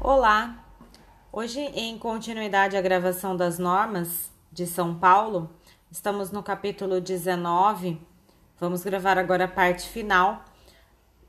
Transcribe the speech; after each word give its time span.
Olá! 0.00 0.64
Hoje, 1.32 1.58
em 1.58 1.98
continuidade 1.98 2.76
à 2.76 2.80
gravação 2.80 3.36
das 3.36 3.58
normas 3.58 4.30
de 4.52 4.64
São 4.64 4.94
Paulo, 4.96 5.50
estamos 5.90 6.30
no 6.30 6.40
capítulo 6.40 7.00
19. 7.00 8.00
Vamos 8.60 8.84
gravar 8.84 9.18
agora 9.18 9.46
a 9.46 9.48
parte 9.48 9.88
final, 9.88 10.44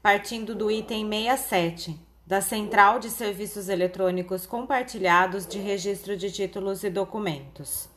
partindo 0.03 0.53
do 0.53 0.69
item 0.69 1.09
67, 1.09 1.99
da 2.27 2.41
Central 2.41 2.99
de 2.99 3.09
Serviços 3.09 3.69
Eletrônicos 3.69 4.45
Compartilhados 4.45 5.47
de 5.47 5.57
Registro 5.57 6.15
de 6.15 6.31
Títulos 6.31 6.83
e 6.83 6.91
Documentos. 6.91 7.89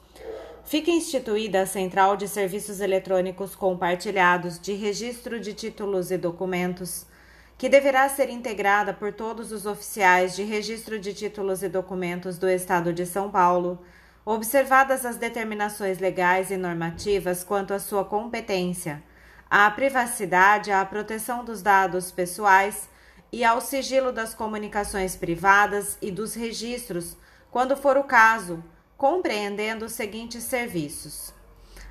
Fica 0.64 0.90
instituída 0.90 1.60
a 1.60 1.66
Central 1.66 2.16
de 2.16 2.26
Serviços 2.26 2.80
Eletrônicos 2.80 3.54
Compartilhados 3.54 4.58
de 4.58 4.72
Registro 4.72 5.38
de 5.38 5.52
Títulos 5.52 6.10
e 6.10 6.16
Documentos 6.16 7.11
que 7.56 7.68
deverá 7.68 8.08
ser 8.08 8.28
integrada 8.28 8.92
por 8.92 9.12
todos 9.12 9.52
os 9.52 9.66
oficiais 9.66 10.34
de 10.34 10.42
registro 10.42 10.98
de 10.98 11.14
títulos 11.14 11.62
e 11.62 11.68
documentos 11.68 12.38
do 12.38 12.48
Estado 12.48 12.92
de 12.92 13.06
São 13.06 13.30
Paulo, 13.30 13.80
observadas 14.24 15.04
as 15.04 15.16
determinações 15.16 15.98
legais 15.98 16.50
e 16.50 16.56
normativas 16.56 17.44
quanto 17.44 17.74
à 17.74 17.78
sua 17.78 18.04
competência, 18.04 19.02
à 19.50 19.70
privacidade, 19.70 20.72
à 20.72 20.84
proteção 20.84 21.44
dos 21.44 21.62
dados 21.62 22.10
pessoais 22.10 22.88
e 23.30 23.44
ao 23.44 23.60
sigilo 23.60 24.12
das 24.12 24.34
comunicações 24.34 25.16
privadas 25.16 25.96
e 26.00 26.10
dos 26.10 26.34
registros, 26.34 27.16
quando 27.50 27.76
for 27.76 27.96
o 27.96 28.04
caso, 28.04 28.62
compreendendo 28.96 29.84
os 29.84 29.92
seguintes 29.92 30.44
serviços: 30.44 31.34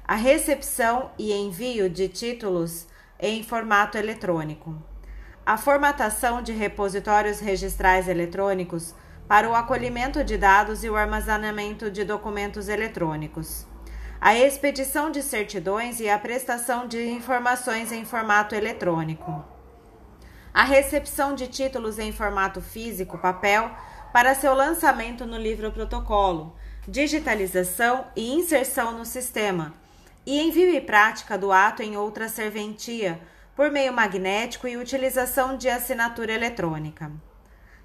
a 0.05 0.15
recepção 0.15 1.11
e 1.17 1.33
envio 1.33 1.89
de 1.89 2.07
títulos 2.07 2.87
em 3.19 3.43
formato 3.43 3.97
eletrônico 3.97 4.90
a 5.45 5.57
formatação 5.57 6.41
de 6.41 6.51
repositórios 6.51 7.39
registrais 7.39 8.07
eletrônicos 8.07 8.93
para 9.27 9.49
o 9.49 9.55
acolhimento 9.55 10.23
de 10.23 10.37
dados 10.37 10.83
e 10.83 10.89
o 10.89 10.95
armazenamento 10.95 11.89
de 11.89 12.03
documentos 12.03 12.67
eletrônicos, 12.67 13.65
a 14.19 14.35
expedição 14.35 15.09
de 15.09 15.23
certidões 15.23 15.99
e 15.99 16.07
a 16.07 16.19
prestação 16.19 16.87
de 16.87 17.09
informações 17.09 17.91
em 17.91 18.05
formato 18.05 18.53
eletrônico, 18.53 19.43
a 20.53 20.63
recepção 20.63 21.33
de 21.33 21.47
títulos 21.47 21.97
em 21.97 22.11
formato 22.11 22.61
físico, 22.61 23.17
papel, 23.17 23.71
para 24.13 24.35
seu 24.35 24.53
lançamento 24.53 25.25
no 25.25 25.37
livro 25.37 25.71
protocolo, 25.71 26.55
digitalização 26.87 28.05
e 28.15 28.33
inserção 28.33 28.91
no 28.91 29.05
sistema, 29.05 29.73
e 30.25 30.39
envio 30.39 30.69
e 30.69 30.81
prática 30.81 31.37
do 31.37 31.51
ato 31.51 31.81
em 31.81 31.97
outra 31.97 32.27
serventia 32.27 33.19
por 33.55 33.69
meio 33.71 33.93
magnético 33.93 34.67
e 34.67 34.77
utilização 34.77 35.57
de 35.57 35.69
assinatura 35.69 36.33
eletrônica. 36.33 37.11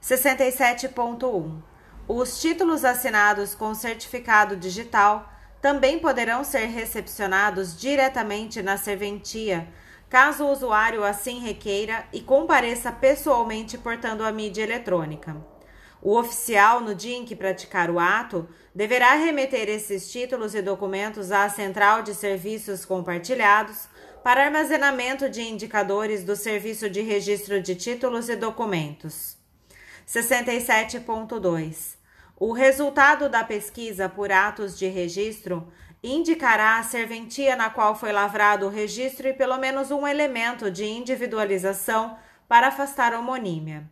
67.1. 0.02 1.62
Os 2.08 2.40
títulos 2.40 2.84
assinados 2.84 3.54
com 3.54 3.74
certificado 3.74 4.56
digital 4.56 5.32
também 5.60 5.98
poderão 5.98 6.44
ser 6.44 6.66
recepcionados 6.66 7.76
diretamente 7.76 8.62
na 8.62 8.76
serventia, 8.76 9.66
caso 10.08 10.44
o 10.44 10.52
usuário 10.52 11.02
assim 11.02 11.40
requeira 11.40 12.06
e 12.12 12.20
compareça 12.20 12.92
pessoalmente 12.92 13.76
portando 13.76 14.24
a 14.24 14.30
mídia 14.30 14.62
eletrônica. 14.62 15.36
O 16.00 16.16
oficial, 16.16 16.80
no 16.80 16.94
dia 16.94 17.16
em 17.16 17.24
que 17.24 17.34
praticar 17.34 17.90
o 17.90 17.98
ato, 17.98 18.48
deverá 18.72 19.14
remeter 19.14 19.68
esses 19.68 20.08
títulos 20.08 20.54
e 20.54 20.62
documentos 20.62 21.32
à 21.32 21.48
Central 21.48 22.02
de 22.02 22.14
Serviços 22.14 22.84
Compartilhados 22.84 23.88
para 24.26 24.44
armazenamento 24.44 25.30
de 25.30 25.40
indicadores 25.40 26.24
do 26.24 26.34
Serviço 26.34 26.90
de 26.90 27.00
Registro 27.00 27.62
de 27.62 27.76
Títulos 27.76 28.28
e 28.28 28.34
Documentos. 28.34 29.36
67.2. 30.04 31.94
O 32.36 32.52
resultado 32.52 33.28
da 33.28 33.44
pesquisa 33.44 34.08
por 34.08 34.32
atos 34.32 34.76
de 34.76 34.88
registro 34.88 35.72
indicará 36.02 36.76
a 36.78 36.82
serventia 36.82 37.54
na 37.54 37.70
qual 37.70 37.94
foi 37.94 38.10
lavrado 38.10 38.66
o 38.66 38.68
registro 38.68 39.28
e 39.28 39.32
pelo 39.32 39.58
menos 39.58 39.92
um 39.92 40.04
elemento 40.04 40.72
de 40.72 40.84
individualização 40.84 42.18
para 42.48 42.66
afastar 42.66 43.14
a 43.14 43.20
homonímia. 43.20 43.88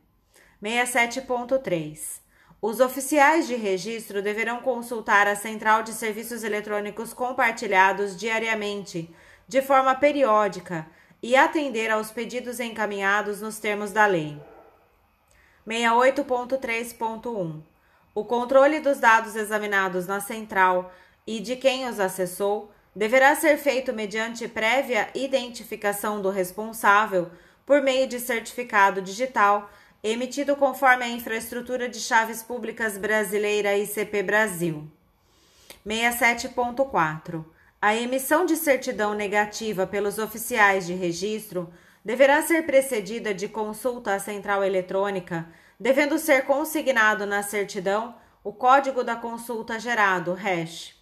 67.3. 0.61 2.25
Os 2.61 2.81
oficiais 2.81 3.47
de 3.47 3.55
registro 3.55 4.21
deverão 4.21 4.63
consultar 4.63 5.29
a 5.29 5.37
Central 5.37 5.85
de 5.85 5.93
Serviços 5.93 6.43
Eletrônicos 6.43 7.15
Compartilhados 7.15 8.17
diariamente 8.17 9.15
de 9.47 9.63
forma 9.63 9.95
periódica 9.95 10.87
e 11.23 11.37
atender 11.37 11.91
aos 11.91 12.11
pedidos 12.11 12.61
encaminhados 12.61 13.41
nos 13.41 13.59
termos 13.59 13.93
da 13.93 14.07
lei. 14.07 14.41
68.3.1 15.67 17.63
O 18.15 18.25
controle 18.25 18.81
dos 18.81 18.99
dados 18.99 19.35
examinados 19.35 20.07
na 20.07 20.21
central 20.21 20.93
e 21.27 21.41
de 21.41 21.57
quem 21.57 21.89
os 21.89 21.99
acessou 21.99 22.71
deverá 22.95 23.35
ser 23.35 23.57
feito 23.57 23.93
mediante 23.93 24.47
prévia 24.47 25.09
identificação 25.15 26.21
do 26.21 26.31
responsável 26.31 27.31
por 27.67 27.83
meio 27.83 28.07
de 28.07 28.21
certificado 28.21 29.01
digital 29.01 29.71
emitido 30.03 30.55
conforme 30.55 31.05
a 31.05 31.09
infraestrutura 31.09 31.89
de 31.89 31.99
chaves 31.99 32.43
públicas 32.43 32.99
brasileira 32.99 33.75
ICP 33.75 34.23
Brasil. 34.23 34.87
67.4 35.87 37.45
a 37.85 37.95
emissão 37.95 38.47
de 38.47 38.57
certidão 38.57 39.13
negativa 39.13 39.87
pelos 39.87 40.17
oficiais 40.17 40.87
de 40.87 40.95
registro 40.95 41.71
deverá 42.03 42.41
ser 42.41 42.65
precedida 42.65 43.35
de 43.35 43.47
consulta 43.47 44.15
à 44.15 44.19
central 44.19 44.65
eletrônica, 44.65 45.47
devendo 45.79 46.19
ser 46.19 46.47
consignado 46.47 47.27
na 47.27 47.43
certidão 47.43 48.17
o 48.43 48.55
código 48.55 49.05
da 49.05 49.15
consulta 49.15 49.79
gerado, 49.79 50.33
hash 50.33 50.99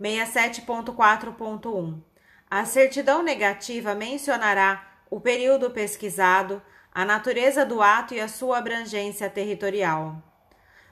67.4.1. 0.00 2.02
A 2.50 2.64
certidão 2.64 3.22
negativa 3.22 3.94
mencionará 3.94 4.84
o 5.08 5.20
período 5.20 5.70
pesquisado, 5.70 6.60
a 6.92 7.04
natureza 7.04 7.64
do 7.64 7.80
ato 7.80 8.12
e 8.12 8.20
a 8.20 8.26
sua 8.26 8.58
abrangência 8.58 9.30
territorial. 9.30 10.20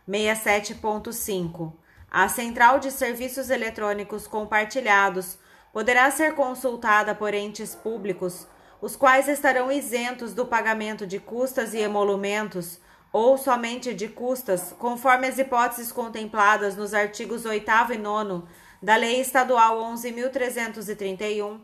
67.5. 0.08 1.80
A 2.12 2.28
Central 2.28 2.80
de 2.80 2.90
Serviços 2.90 3.50
Eletrônicos 3.50 4.26
Compartilhados 4.26 5.38
poderá 5.72 6.10
ser 6.10 6.34
consultada 6.34 7.14
por 7.14 7.32
entes 7.32 7.76
públicos, 7.76 8.48
os 8.82 8.96
quais 8.96 9.28
estarão 9.28 9.70
isentos 9.70 10.34
do 10.34 10.44
pagamento 10.44 11.06
de 11.06 11.20
custas 11.20 11.72
e 11.72 11.78
emolumentos 11.78 12.80
ou 13.12 13.38
somente 13.38 13.94
de 13.94 14.08
custas, 14.08 14.74
conforme 14.76 15.28
as 15.28 15.38
hipóteses 15.38 15.92
contempladas 15.92 16.76
nos 16.76 16.94
artigos 16.94 17.44
8 17.44 17.70
e 17.92 17.98
9 17.98 18.42
da 18.82 18.96
Lei 18.96 19.20
Estadual 19.20 19.78
11.331, 19.92 21.60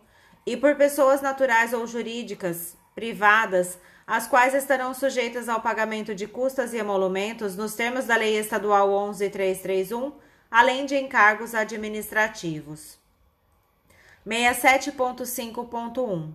e 0.46 0.56
por 0.56 0.76
pessoas 0.76 1.20
naturais 1.20 1.72
ou 1.72 1.84
jurídicas, 1.88 2.76
privadas, 2.94 3.80
as 4.06 4.28
quais 4.28 4.54
estarão 4.54 4.94
sujeitas 4.94 5.48
ao 5.48 5.60
pagamento 5.60 6.14
de 6.14 6.28
custas 6.28 6.72
e 6.72 6.76
emolumentos 6.76 7.56
nos 7.56 7.74
termos 7.74 8.04
da 8.04 8.14
Lei 8.14 8.38
Estadual 8.38 8.88
11.331 9.10 10.12
além 10.50 10.86
de 10.86 10.96
encargos 10.96 11.54
administrativos. 11.54 12.98
67.5.1 14.26 16.32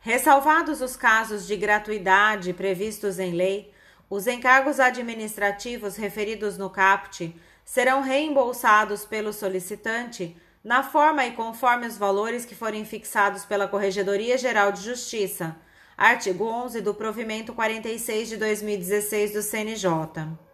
Ressalvados 0.00 0.80
os 0.80 0.96
casos 0.96 1.46
de 1.46 1.56
gratuidade 1.56 2.52
previstos 2.52 3.18
em 3.18 3.32
lei, 3.32 3.72
os 4.08 4.26
encargos 4.26 4.80
administrativos 4.80 5.96
referidos 5.96 6.56
no 6.56 6.70
CAPT 6.70 7.34
serão 7.64 8.00
reembolsados 8.00 9.04
pelo 9.04 9.32
solicitante 9.32 10.36
na 10.64 10.82
forma 10.82 11.26
e 11.26 11.32
conforme 11.32 11.86
os 11.86 11.98
valores 11.98 12.44
que 12.44 12.54
forem 12.54 12.84
fixados 12.84 13.44
pela 13.44 13.68
Corregedoria 13.68 14.38
Geral 14.38 14.72
de 14.72 14.82
Justiça, 14.82 15.56
artigo 15.96 16.44
11 16.44 16.80
do 16.80 16.94
provimento 16.94 17.52
46 17.52 18.30
de 18.30 18.36
2016 18.36 19.32
do 19.32 19.42
CNJ. 19.42 20.47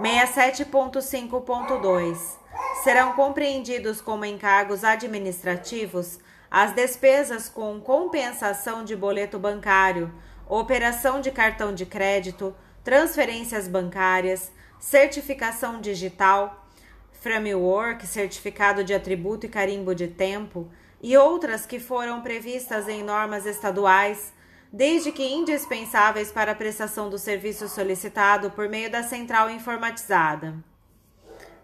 67.5.2 0.00 2.38
Serão 2.84 3.14
compreendidos 3.14 4.02
como 4.02 4.24
encargos 4.24 4.84
administrativos 4.84 6.18
as 6.50 6.72
despesas 6.72 7.48
com 7.48 7.80
compensação 7.80 8.84
de 8.84 8.94
boleto 8.94 9.38
bancário, 9.38 10.12
operação 10.48 11.20
de 11.20 11.30
cartão 11.30 11.74
de 11.74 11.86
crédito, 11.86 12.54
transferências 12.84 13.66
bancárias, 13.66 14.52
certificação 14.78 15.80
digital, 15.80 16.68
framework, 17.12 18.06
certificado 18.06 18.84
de 18.84 18.92
atributo 18.94 19.46
e 19.46 19.48
carimbo 19.48 19.94
de 19.94 20.08
tempo 20.08 20.70
e 21.02 21.16
outras 21.16 21.64
que 21.66 21.80
foram 21.80 22.20
previstas 22.20 22.86
em 22.86 23.02
normas 23.02 23.46
estaduais 23.46 24.32
desde 24.76 25.10
que 25.10 25.24
indispensáveis 25.24 26.30
para 26.30 26.52
a 26.52 26.54
prestação 26.54 27.08
do 27.08 27.16
serviço 27.16 27.66
solicitado 27.66 28.50
por 28.50 28.68
meio 28.68 28.90
da 28.90 29.02
central 29.02 29.48
informatizada. 29.48 30.54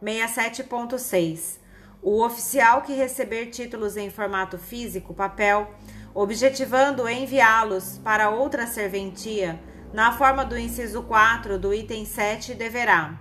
67.6. 0.02 1.58
O 2.00 2.24
oficial 2.24 2.80
que 2.80 2.94
receber 2.94 3.50
títulos 3.50 3.98
em 3.98 4.08
formato 4.08 4.56
físico, 4.56 5.12
papel, 5.12 5.70
objetivando 6.14 7.06
enviá-los 7.06 7.98
para 7.98 8.30
outra 8.30 8.66
serventia, 8.66 9.60
na 9.92 10.16
forma 10.16 10.42
do 10.42 10.58
inciso 10.58 11.02
4 11.02 11.58
do 11.58 11.74
item 11.74 12.06
7, 12.06 12.54
deverá 12.54 13.18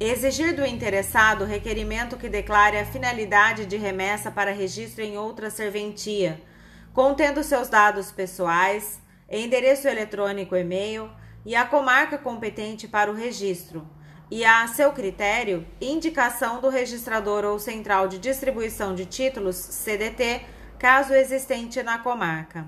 exigir 0.00 0.56
do 0.56 0.66
interessado 0.66 1.44
requerimento 1.44 2.16
que 2.16 2.28
declare 2.28 2.78
a 2.78 2.84
finalidade 2.84 3.64
de 3.64 3.76
remessa 3.76 4.28
para 4.28 4.52
registro 4.52 5.04
em 5.04 5.16
outra 5.16 5.50
serventia, 5.50 6.38
contendo 6.96 7.44
seus 7.44 7.68
dados 7.68 8.10
pessoais, 8.10 9.02
endereço 9.30 9.86
eletrônico 9.86 10.56
e-mail 10.56 11.10
e 11.44 11.54
a 11.54 11.66
comarca 11.66 12.16
competente 12.16 12.88
para 12.88 13.10
o 13.10 13.14
registro, 13.14 13.86
e 14.30 14.46
a 14.46 14.66
seu 14.66 14.90
critério, 14.92 15.66
indicação 15.78 16.58
do 16.58 16.70
registrador 16.70 17.44
ou 17.44 17.58
central 17.58 18.08
de 18.08 18.18
distribuição 18.18 18.94
de 18.94 19.04
títulos, 19.04 19.56
CDT, 19.56 20.46
caso 20.78 21.12
existente 21.12 21.82
na 21.82 21.98
comarca. 21.98 22.66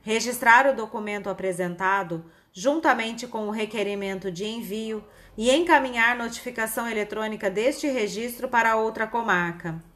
Registrar 0.00 0.66
o 0.66 0.74
documento 0.74 1.28
apresentado, 1.28 2.24
juntamente 2.54 3.26
com 3.26 3.48
o 3.48 3.50
requerimento 3.50 4.32
de 4.32 4.46
envio, 4.46 5.04
e 5.36 5.50
encaminhar 5.50 6.16
notificação 6.16 6.88
eletrônica 6.88 7.50
deste 7.50 7.86
registro 7.86 8.48
para 8.48 8.76
outra 8.76 9.06
comarca. 9.06 9.91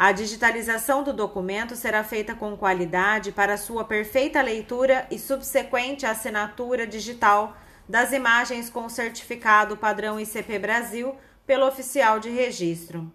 A 0.00 0.12
digitalização 0.12 1.02
do 1.02 1.12
documento 1.12 1.74
será 1.74 2.04
feita 2.04 2.32
com 2.32 2.56
qualidade 2.56 3.32
para 3.32 3.56
sua 3.56 3.84
perfeita 3.84 4.40
leitura 4.40 5.04
e 5.10 5.18
subsequente 5.18 6.06
assinatura 6.06 6.86
digital 6.86 7.56
das 7.88 8.12
imagens 8.12 8.70
com 8.70 8.88
certificado 8.88 9.76
padrão 9.76 10.20
ICP 10.20 10.56
Brasil 10.60 11.16
pelo 11.44 11.66
oficial 11.66 12.20
de 12.20 12.30
registro. 12.30 13.12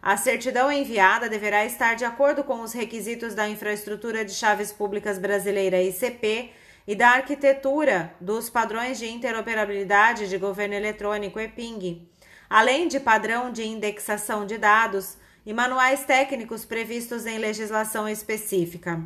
A 0.00 0.16
certidão 0.16 0.72
enviada 0.72 1.28
deverá 1.28 1.62
estar 1.66 1.92
de 1.92 2.06
acordo 2.06 2.42
com 2.42 2.62
os 2.62 2.72
requisitos 2.72 3.34
da 3.34 3.46
Infraestrutura 3.46 4.24
de 4.24 4.32
Chaves 4.32 4.72
Públicas 4.72 5.18
Brasileira 5.18 5.82
ICP 5.82 6.52
e 6.86 6.94
da 6.94 7.10
arquitetura 7.10 8.14
dos 8.18 8.48
padrões 8.48 8.98
de 8.98 9.06
interoperabilidade 9.06 10.26
de 10.26 10.38
governo 10.38 10.74
eletrônico 10.74 11.38
EPING, 11.38 12.08
além 12.48 12.88
de 12.88 12.98
padrão 12.98 13.52
de 13.52 13.62
indexação 13.62 14.46
de 14.46 14.56
dados 14.56 15.22
e 15.44 15.52
manuais 15.52 16.04
técnicos 16.04 16.64
previstos 16.64 17.26
em 17.26 17.38
legislação 17.38 18.08
específica. 18.08 19.02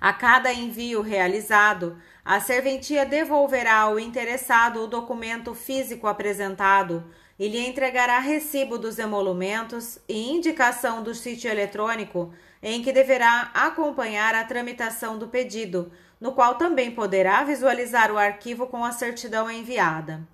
A 0.00 0.12
cada 0.12 0.52
envio 0.52 1.00
realizado, 1.00 1.96
a 2.24 2.38
serventia 2.40 3.06
devolverá 3.06 3.78
ao 3.80 3.98
interessado 3.98 4.82
o 4.82 4.86
documento 4.86 5.54
físico 5.54 6.06
apresentado 6.06 7.04
e 7.38 7.48
lhe 7.48 7.66
entregará 7.66 8.18
recibo 8.18 8.78
dos 8.78 8.98
emolumentos 8.98 9.98
e 10.08 10.30
indicação 10.30 11.02
do 11.02 11.14
sítio 11.14 11.50
eletrônico 11.50 12.32
em 12.62 12.82
que 12.82 12.92
deverá 12.92 13.50
acompanhar 13.54 14.34
a 14.34 14.44
tramitação 14.44 15.18
do 15.18 15.28
pedido, 15.28 15.92
no 16.20 16.32
qual 16.32 16.56
também 16.56 16.90
poderá 16.90 17.44
visualizar 17.44 18.10
o 18.10 18.18
arquivo 18.18 18.66
com 18.66 18.84
a 18.84 18.92
certidão 18.92 19.50
enviada. 19.50 20.26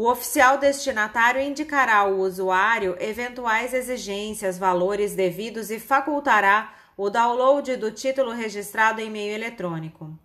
O 0.00 0.08
oficial 0.08 0.58
destinatário 0.58 1.40
indicará 1.40 1.96
ao 1.96 2.18
usuário 2.18 2.96
eventuais 3.00 3.74
exigências, 3.74 4.56
valores 4.56 5.16
devidos 5.16 5.72
e 5.72 5.80
facultará 5.80 6.72
o 6.96 7.10
download 7.10 7.74
do 7.74 7.90
título 7.90 8.30
registrado 8.30 9.00
em 9.00 9.10
meio 9.10 9.34
eletrônico 9.34 10.16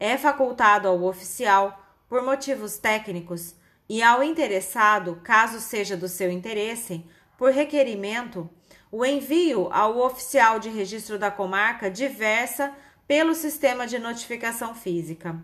é 0.00 0.18
facultado 0.18 0.88
ao 0.88 1.00
oficial, 1.04 1.80
por 2.08 2.24
motivos 2.24 2.76
técnicos, 2.76 3.54
e 3.88 4.02
ao 4.02 4.20
interessado, 4.20 5.20
caso 5.22 5.60
seja 5.60 5.96
do 5.96 6.08
seu 6.08 6.28
interesse, 6.28 7.06
por 7.38 7.52
requerimento, 7.52 8.50
o 8.90 9.06
envio 9.06 9.68
ao 9.72 9.96
oficial 9.96 10.58
de 10.58 10.70
registro 10.70 11.20
da 11.20 11.30
comarca 11.30 11.88
diversa 11.88 12.74
pelo 13.06 13.32
sistema 13.32 13.86
de 13.86 13.96
notificação 13.96 14.74
física. 14.74 15.40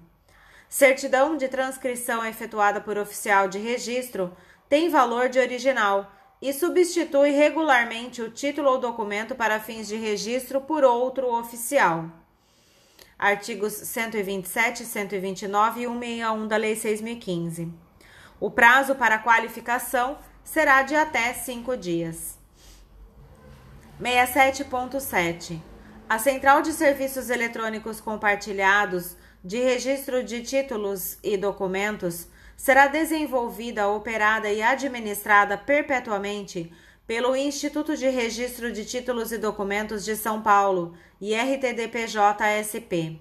Certidão 0.71 1.37
de 1.37 1.49
transcrição 1.49 2.25
efetuada 2.25 2.81
por 2.81 2.97
oficial 2.97 3.47
de 3.47 3.59
registro 3.59 4.35
tem 4.71 4.89
valor 4.89 5.29
de 5.29 5.39
original 5.39 6.11
e 6.41 6.51
substitui 6.55 7.33
regularmente 7.33 8.23
o 8.23 8.31
título 8.31 8.71
ou 8.71 8.79
documento 8.79 9.35
para 9.35 9.61
fins 9.61 9.87
de 9.87 9.97
registro 9.97 10.63
por 10.63 10.83
outro 10.83 11.31
oficial 11.35 12.09
artigos 13.21 13.75
127, 13.75 14.87
129 14.87 15.83
e 15.83 15.87
161 15.87 16.49
da 16.49 16.57
Lei 16.57 16.75
6.015. 16.75 17.71
O 18.41 18.51
prazo 18.51 18.95
para 18.95 19.19
qualificação 19.19 20.17
será 20.43 20.83
de 20.83 20.97
até 20.97 21.35
cinco 21.35 21.77
dias. 21.77 22.39
67.7. 24.01 25.61
A 26.11 26.19
Central 26.19 26.61
de 26.61 26.73
Serviços 26.73 27.31
Eletrônicos 27.31 28.01
Compartilhados 28.01 29.17
de 29.45 29.63
Registro 29.63 30.25
de 30.25 30.43
Títulos 30.43 31.17
e 31.23 31.37
Documentos 31.37 32.27
será 32.57 32.89
desenvolvida, 32.89 33.87
operada 33.87 34.51
e 34.51 34.61
administrada 34.61 35.57
perpetuamente 35.57 36.73
pelo 37.07 37.37
Instituto 37.37 37.97
de 37.97 38.09
Registro 38.09 38.73
de 38.73 38.85
Títulos 38.85 39.31
e 39.31 39.39
Documentos 39.39 40.05
de 40.05 40.17
São 40.17 40.43
Paulo, 40.43 40.97
IRTDPJ-SP. 41.21 43.21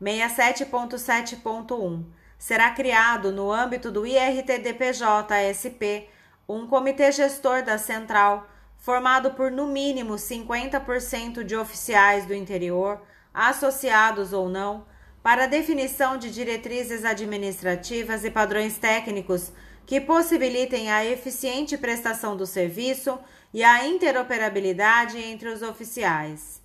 67.7.1 0.00 2.04
Será 2.38 2.70
criado, 2.70 3.30
no 3.30 3.52
âmbito 3.52 3.92
do 3.92 4.06
IRTDPJ-SP, 4.06 6.08
um 6.48 6.66
comitê 6.66 7.12
gestor 7.12 7.62
da 7.62 7.76
central, 7.76 8.48
formado 8.78 9.32
por 9.32 9.50
no 9.50 9.66
mínimo 9.66 10.14
50% 10.14 11.44
de 11.44 11.54
oficiais 11.56 12.24
do 12.24 12.34
interior, 12.34 13.02
associados 13.34 14.32
ou 14.32 14.48
não, 14.48 14.86
para 15.22 15.46
definição 15.46 16.16
de 16.16 16.30
diretrizes 16.30 17.04
administrativas 17.04 18.24
e 18.24 18.30
padrões 18.30 18.78
técnicos 18.78 19.52
que 19.84 20.00
possibilitem 20.00 20.90
a 20.90 21.04
eficiente 21.04 21.76
prestação 21.76 22.36
do 22.36 22.46
serviço 22.46 23.18
e 23.52 23.64
a 23.64 23.86
interoperabilidade 23.86 25.18
entre 25.18 25.48
os 25.48 25.62
oficiais. 25.62 26.62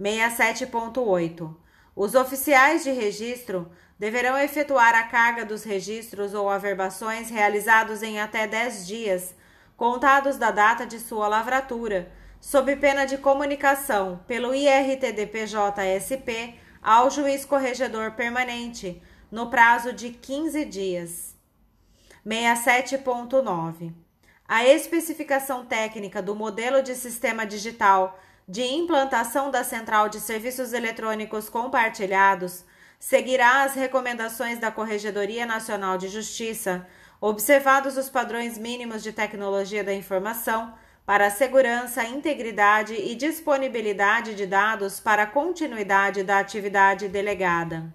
67.8. 0.00 1.54
Os 1.94 2.14
oficiais 2.14 2.82
de 2.82 2.90
registro 2.90 3.70
deverão 3.98 4.38
efetuar 4.38 4.94
a 4.94 5.02
carga 5.02 5.44
dos 5.44 5.62
registros 5.62 6.32
ou 6.32 6.48
averbações 6.48 7.28
realizados 7.28 8.02
em 8.02 8.18
até 8.18 8.46
10 8.46 8.86
dias, 8.86 9.34
contados 9.80 10.36
da 10.36 10.50
data 10.50 10.86
de 10.86 11.00
sua 11.00 11.26
lavratura, 11.26 12.12
sob 12.38 12.76
pena 12.76 13.06
de 13.06 13.16
comunicação 13.16 14.20
pelo 14.28 14.54
IRTDPJ-SP 14.54 16.56
ao 16.82 17.10
juiz 17.10 17.46
corregedor 17.46 18.10
permanente, 18.10 19.02
no 19.30 19.48
prazo 19.48 19.94
de 19.94 20.10
15 20.10 20.66
dias. 20.66 21.34
67.9. 22.26 23.94
A 24.46 24.66
especificação 24.66 25.64
técnica 25.64 26.20
do 26.20 26.34
modelo 26.34 26.82
de 26.82 26.94
sistema 26.94 27.46
digital 27.46 28.20
de 28.46 28.62
implantação 28.62 29.50
da 29.50 29.64
Central 29.64 30.10
de 30.10 30.20
Serviços 30.20 30.74
Eletrônicos 30.74 31.48
Compartilhados 31.48 32.66
seguirá 32.98 33.62
as 33.62 33.72
recomendações 33.72 34.58
da 34.58 34.70
Corregedoria 34.70 35.46
Nacional 35.46 35.96
de 35.96 36.08
Justiça, 36.08 36.86
observados 37.20 37.96
os 37.96 38.08
padrões 38.08 38.56
mínimos 38.56 39.02
de 39.02 39.12
tecnologia 39.12 39.84
da 39.84 39.92
informação 39.92 40.72
para 41.04 41.26
a 41.26 41.30
segurança, 41.30 42.04
integridade 42.04 42.94
e 42.94 43.14
disponibilidade 43.14 44.34
de 44.34 44.46
dados 44.46 45.00
para 45.00 45.24
a 45.24 45.26
continuidade 45.26 46.22
da 46.22 46.38
atividade 46.38 47.08
delegada. 47.08 47.92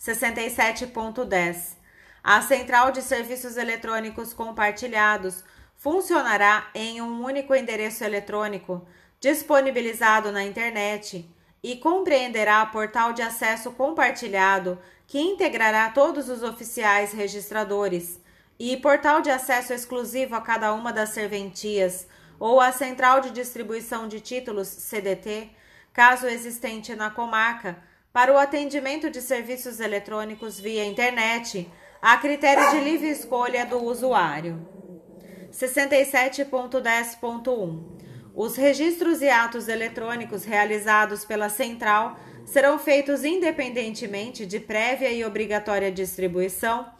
67.10 0.00 1.78
a 2.22 2.42
Central 2.42 2.90
de 2.90 3.00
Serviços 3.00 3.56
Eletrônicos 3.56 4.34
Compartilhados 4.34 5.44
funcionará 5.76 6.68
em 6.74 7.00
um 7.00 7.24
único 7.24 7.54
endereço 7.54 8.04
eletrônico 8.04 8.86
disponibilizado 9.20 10.30
na 10.30 10.44
internet 10.44 11.28
e 11.62 11.76
compreenderá 11.76 12.64
portal 12.66 13.12
de 13.12 13.22
acesso 13.22 13.72
compartilhado 13.72 14.78
que 15.08 15.18
integrará 15.18 15.90
todos 15.90 16.28
os 16.28 16.42
oficiais 16.42 17.12
registradores 17.12 18.20
e 18.58 18.76
portal 18.76 19.22
de 19.22 19.30
acesso 19.30 19.72
exclusivo 19.72 20.36
a 20.36 20.42
cada 20.42 20.74
uma 20.74 20.92
das 20.92 21.08
serventias 21.08 22.06
ou 22.38 22.60
a 22.60 22.70
central 22.70 23.22
de 23.22 23.30
distribuição 23.30 24.06
de 24.06 24.20
títulos 24.20 24.68
CDT, 24.68 25.48
caso 25.94 26.26
existente 26.26 26.94
na 26.94 27.08
comarca, 27.08 27.82
para 28.12 28.30
o 28.32 28.36
atendimento 28.36 29.08
de 29.08 29.22
serviços 29.22 29.80
eletrônicos 29.80 30.60
via 30.60 30.84
internet 30.84 31.72
a 32.02 32.18
critério 32.18 32.70
de 32.70 32.80
livre 32.80 33.08
escolha 33.08 33.64
do 33.64 33.82
usuário. 33.82 34.68
67.10.1 35.50 37.82
Os 38.34 38.56
registros 38.56 39.22
e 39.22 39.30
atos 39.30 39.68
eletrônicos 39.68 40.44
realizados 40.44 41.24
pela 41.24 41.48
central 41.48 42.18
serão 42.48 42.78
feitos 42.78 43.24
independentemente 43.24 44.46
de 44.46 44.58
prévia 44.58 45.10
e 45.10 45.22
obrigatória 45.22 45.92
distribuição, 45.92 46.90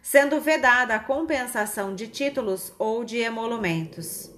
sendo 0.00 0.40
vedada 0.40 0.94
a 0.94 0.98
compensação 0.98 1.94
de 1.94 2.08
títulos 2.08 2.72
ou 2.78 3.04
de 3.04 3.18
emolumentos. 3.18 4.30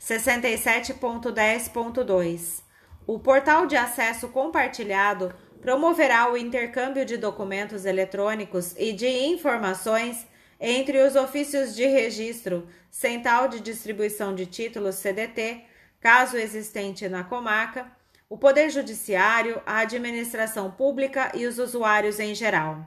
67.10.2 0.00 2.62
O 3.06 3.18
portal 3.18 3.66
de 3.66 3.76
acesso 3.76 4.28
compartilhado 4.28 5.34
promoverá 5.60 6.32
o 6.32 6.38
intercâmbio 6.38 7.04
de 7.04 7.18
documentos 7.18 7.84
eletrônicos 7.84 8.74
e 8.78 8.94
de 8.94 9.08
informações 9.08 10.26
entre 10.58 11.02
os 11.02 11.16
ofícios 11.16 11.76
de 11.76 11.86
registro, 11.86 12.66
Central 12.90 13.48
de 13.48 13.60
Distribuição 13.60 14.34
de 14.34 14.46
Títulos 14.46 14.94
CDT, 14.94 15.66
caso 16.00 16.38
existente 16.38 17.06
na 17.10 17.24
comarca, 17.24 17.97
o 18.28 18.36
Poder 18.36 18.68
Judiciário, 18.68 19.62
a 19.64 19.78
administração 19.78 20.70
pública 20.70 21.32
e 21.34 21.46
os 21.46 21.58
usuários 21.58 22.20
em 22.20 22.34
geral. 22.34 22.86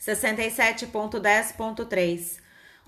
67.10.3 0.00 2.38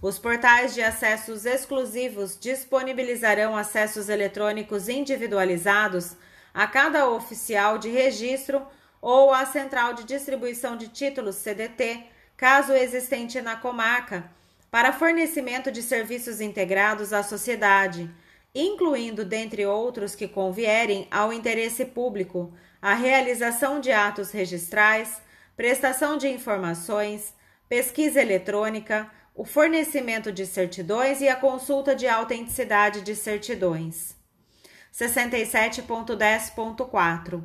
Os 0.01 0.17
portais 0.17 0.73
de 0.75 0.83
acessos 0.83 1.45
exclusivos 1.45 2.39
disponibilizarão 2.39 3.57
acessos 3.57 4.09
eletrônicos 4.09 4.89
individualizados 4.89 6.15
a 6.55 6.69
cada 6.69 7.11
oficial 7.11 7.79
de 7.79 7.89
registro 7.89 8.65
ou 9.01 9.35
à 9.35 9.45
central 9.45 9.93
de 9.95 10.05
distribuição 10.05 10.77
de 10.77 10.87
títulos 10.87 11.35
CDT, 11.37 12.05
caso 12.37 12.73
existente 12.73 13.41
na 13.41 13.57
comarca, 13.57 14.31
para 14.71 14.93
fornecimento 14.93 15.73
de 15.73 15.83
serviços 15.83 16.41
integrados 16.41 17.13
à 17.13 17.25
sociedade, 17.25 18.09
incluindo, 18.55 19.25
dentre 19.25 19.65
outros 19.65 20.15
que 20.15 20.29
convierem 20.29 21.09
ao 21.11 21.33
interesse 21.33 21.85
público, 21.85 22.53
a 22.83 22.95
realização 22.95 23.81
de 23.81 23.93
atos 23.93 24.31
registrais, 24.31 25.21
prestação 25.57 26.17
de 26.17 26.29
informações, 26.29 27.35
pesquisa 27.69 28.21
eletrônica, 28.21 29.11
o 29.35 29.45
fornecimento 29.45 30.33
de 30.33 30.47
certidões 30.47 31.21
e 31.21 31.29
a 31.29 31.37
consulta 31.37 31.95
de 31.95 32.09
autenticidade 32.09 33.03
de 33.03 33.15
certidões. 33.15 34.17
67.10.4 34.93 37.45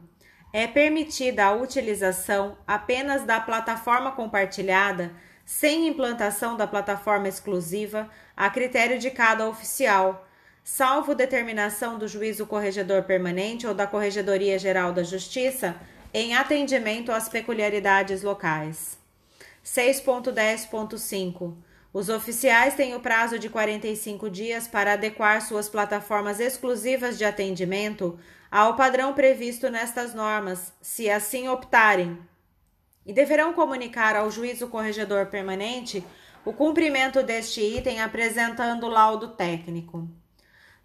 É 0.51 0.65
permitida 0.65 1.45
a 1.45 1.53
utilização 1.53 2.57
apenas 2.65 3.23
da 3.23 3.39
plataforma 3.39 4.11
compartilhada, 4.11 5.13
sem 5.45 5.87
implantação 5.87 6.57
da 6.57 6.65
plataforma 6.65 7.27
exclusiva, 7.27 8.09
a 8.35 8.49
critério 8.49 8.97
de 8.97 9.11
cada 9.11 9.47
oficial, 9.47 10.24
salvo 10.67 11.13
determinação 11.13 11.99
do 11.99 12.07
juízo 12.07 12.47
corregedor 12.47 13.03
permanente 13.03 13.67
ou 13.67 13.73
da 13.75 13.85
Corregedoria 13.85 14.57
Geral 14.57 14.91
da 14.91 15.03
Justiça, 15.03 15.75
em 16.11 16.35
atendimento 16.35 17.11
às 17.11 17.29
peculiaridades 17.29 18.23
locais. 18.23 18.97
6.10.5 19.63 21.53
Os 21.93 22.09
oficiais 22.09 22.73
têm 22.73 22.95
o 22.95 22.99
prazo 22.99 23.37
de 23.37 23.47
45 23.47 24.27
dias 24.27 24.67
para 24.67 24.93
adequar 24.93 25.39
suas 25.43 25.69
plataformas 25.69 26.39
exclusivas 26.39 27.15
de 27.15 27.25
atendimento 27.25 28.17
ao 28.49 28.75
padrão 28.75 29.13
previsto 29.13 29.69
nestas 29.69 30.15
normas, 30.15 30.73
se 30.81 31.11
assim 31.11 31.47
optarem, 31.47 32.17
e 33.05 33.13
deverão 33.13 33.53
comunicar 33.53 34.15
ao 34.15 34.31
juízo 34.31 34.67
corregedor 34.67 35.27
permanente 35.27 36.03
o 36.43 36.51
cumprimento 36.51 37.21
deste 37.21 37.61
item 37.61 38.01
apresentando 38.01 38.87
laudo 38.87 39.27
técnico. 39.27 40.09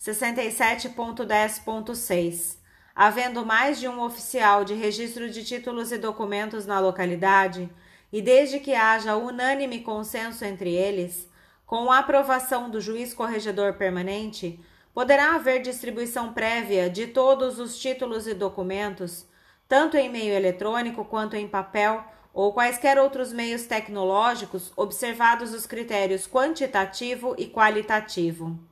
67.10.6. 0.01 2.59
Havendo 2.95 3.45
mais 3.45 3.79
de 3.79 3.87
um 3.87 4.01
oficial 4.01 4.65
de 4.65 4.73
registro 4.73 5.29
de 5.29 5.45
títulos 5.45 5.93
e 5.93 5.99
documentos 5.99 6.65
na 6.65 6.81
localidade, 6.81 7.69
e 8.11 8.23
desde 8.23 8.61
que 8.61 8.75
haja 8.75 9.15
unânime 9.15 9.81
consenso 9.81 10.43
entre 10.45 10.75
eles, 10.75 11.29
com 11.67 11.93
a 11.93 11.99
aprovação 11.99 12.71
do 12.71 12.81
juiz 12.81 13.13
corregedor 13.13 13.75
permanente, 13.75 14.59
poderá 14.95 15.35
haver 15.35 15.61
distribuição 15.61 16.33
prévia 16.33 16.89
de 16.89 17.09
todos 17.09 17.59
os 17.59 17.79
títulos 17.79 18.27
e 18.27 18.33
documentos, 18.33 19.27
tanto 19.69 19.99
em 19.99 20.09
meio 20.09 20.33
eletrônico 20.33 21.05
quanto 21.05 21.37
em 21.37 21.47
papel 21.47 22.03
ou 22.33 22.55
quaisquer 22.55 22.99
outros 22.99 23.35
meios 23.35 23.67
tecnológicos, 23.67 24.73
observados 24.77 25.53
os 25.53 25.67
critérios 25.67 26.27
quantitativo 26.27 27.35
e 27.37 27.47
qualitativo. 27.47 28.70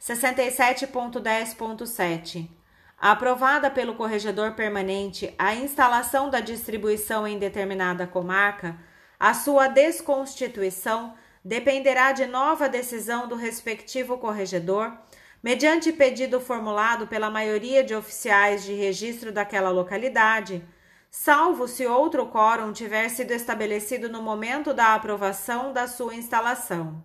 67.10.7. 0.00 2.48
Aprovada 2.98 3.70
pelo 3.70 3.94
corregedor 3.94 4.52
permanente 4.52 5.34
a 5.38 5.54
instalação 5.54 6.30
da 6.30 6.40
distribuição 6.40 7.26
em 7.26 7.38
determinada 7.38 8.06
comarca, 8.06 8.78
a 9.20 9.34
sua 9.34 9.68
desconstituição 9.68 11.14
dependerá 11.44 12.12
de 12.12 12.26
nova 12.26 12.68
decisão 12.68 13.28
do 13.28 13.34
respectivo 13.34 14.18
corregedor, 14.18 14.92
mediante 15.42 15.92
pedido 15.92 16.40
formulado 16.40 17.06
pela 17.06 17.30
maioria 17.30 17.84
de 17.84 17.94
oficiais 17.94 18.64
de 18.64 18.72
registro 18.72 19.30
daquela 19.30 19.70
localidade, 19.70 20.64
salvo 21.10 21.68
se 21.68 21.86
outro 21.86 22.26
quórum 22.26 22.72
tiver 22.72 23.08
sido 23.08 23.30
estabelecido 23.30 24.08
no 24.08 24.20
momento 24.20 24.74
da 24.74 24.94
aprovação 24.94 25.72
da 25.72 25.86
sua 25.86 26.14
instalação. 26.14 27.04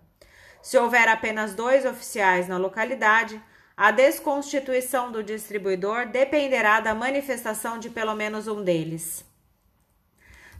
Se 0.62 0.78
houver 0.78 1.08
apenas 1.08 1.54
dois 1.54 1.84
oficiais 1.84 2.46
na 2.46 2.56
localidade, 2.56 3.42
a 3.76 3.90
desconstituição 3.90 5.10
do 5.10 5.22
distribuidor 5.22 6.06
dependerá 6.06 6.78
da 6.78 6.94
manifestação 6.94 7.78
de 7.80 7.90
pelo 7.90 8.14
menos 8.14 8.46
um 8.46 8.62
deles. 8.62 9.24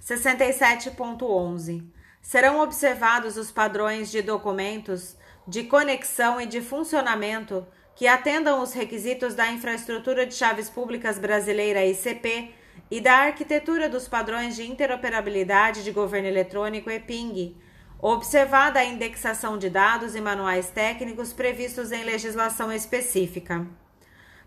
67.11 0.02 1.86
Serão 2.20 2.60
observados 2.60 3.36
os 3.36 3.52
padrões 3.52 4.10
de 4.10 4.22
documentos 4.22 5.16
de 5.46 5.64
conexão 5.64 6.40
e 6.40 6.46
de 6.46 6.60
funcionamento 6.60 7.66
que 7.94 8.06
atendam 8.08 8.60
os 8.60 8.72
requisitos 8.72 9.34
da 9.34 9.50
Infraestrutura 9.50 10.26
de 10.26 10.34
Chaves 10.34 10.68
Públicas 10.68 11.18
Brasileira 11.18 11.84
ICP 11.84 12.54
e 12.90 13.00
da 13.00 13.14
arquitetura 13.14 13.88
dos 13.88 14.08
padrões 14.08 14.56
de 14.56 14.68
interoperabilidade 14.68 15.84
de 15.84 15.90
governo 15.90 16.28
eletrônico 16.28 16.90
EPING 16.90 17.56
observada 18.04 18.80
a 18.80 18.84
indexação 18.84 19.56
de 19.56 19.70
dados 19.70 20.16
e 20.16 20.20
manuais 20.20 20.70
técnicos 20.70 21.32
previstos 21.32 21.92
em 21.92 22.02
legislação 22.02 22.72
específica. 22.72 23.64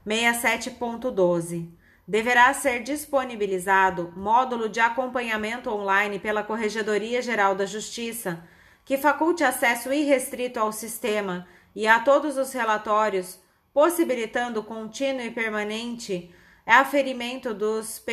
67.12. 0.06 1.70
Deverá 2.06 2.54
ser 2.54 2.84
disponibilizado 2.84 4.14
módulo 4.14 4.68
de 4.68 4.82
acompanhamento 4.82 5.72
online 5.72 6.20
pela 6.20 6.44
Corregedoria 6.44 7.22
Geral 7.22 7.56
da 7.56 7.66
Justiça, 7.66 8.44
que 8.84 8.98
faculte 8.98 9.44
acesso 9.44 9.92
irrestrito 9.92 10.60
ao 10.60 10.74
sistema 10.74 11.48
e 11.74 11.88
a 11.88 12.02
todos 12.02 12.38
os 12.38 12.52
relatórios, 12.52 13.40
possibilitando 13.74 14.62
contínuo 14.64 15.22
e 15.22 15.32
permanente 15.32 16.30
aferimento 16.66 17.54
dos, 17.54 18.04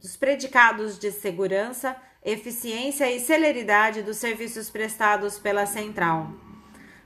dos 0.00 0.16
predicados 0.16 0.98
de 0.98 1.12
segurança 1.12 1.94
eficiência 2.22 3.10
e 3.10 3.18
celeridade 3.18 4.02
dos 4.02 4.18
serviços 4.18 4.68
prestados 4.68 5.38
pela 5.38 5.66
central. 5.66 6.32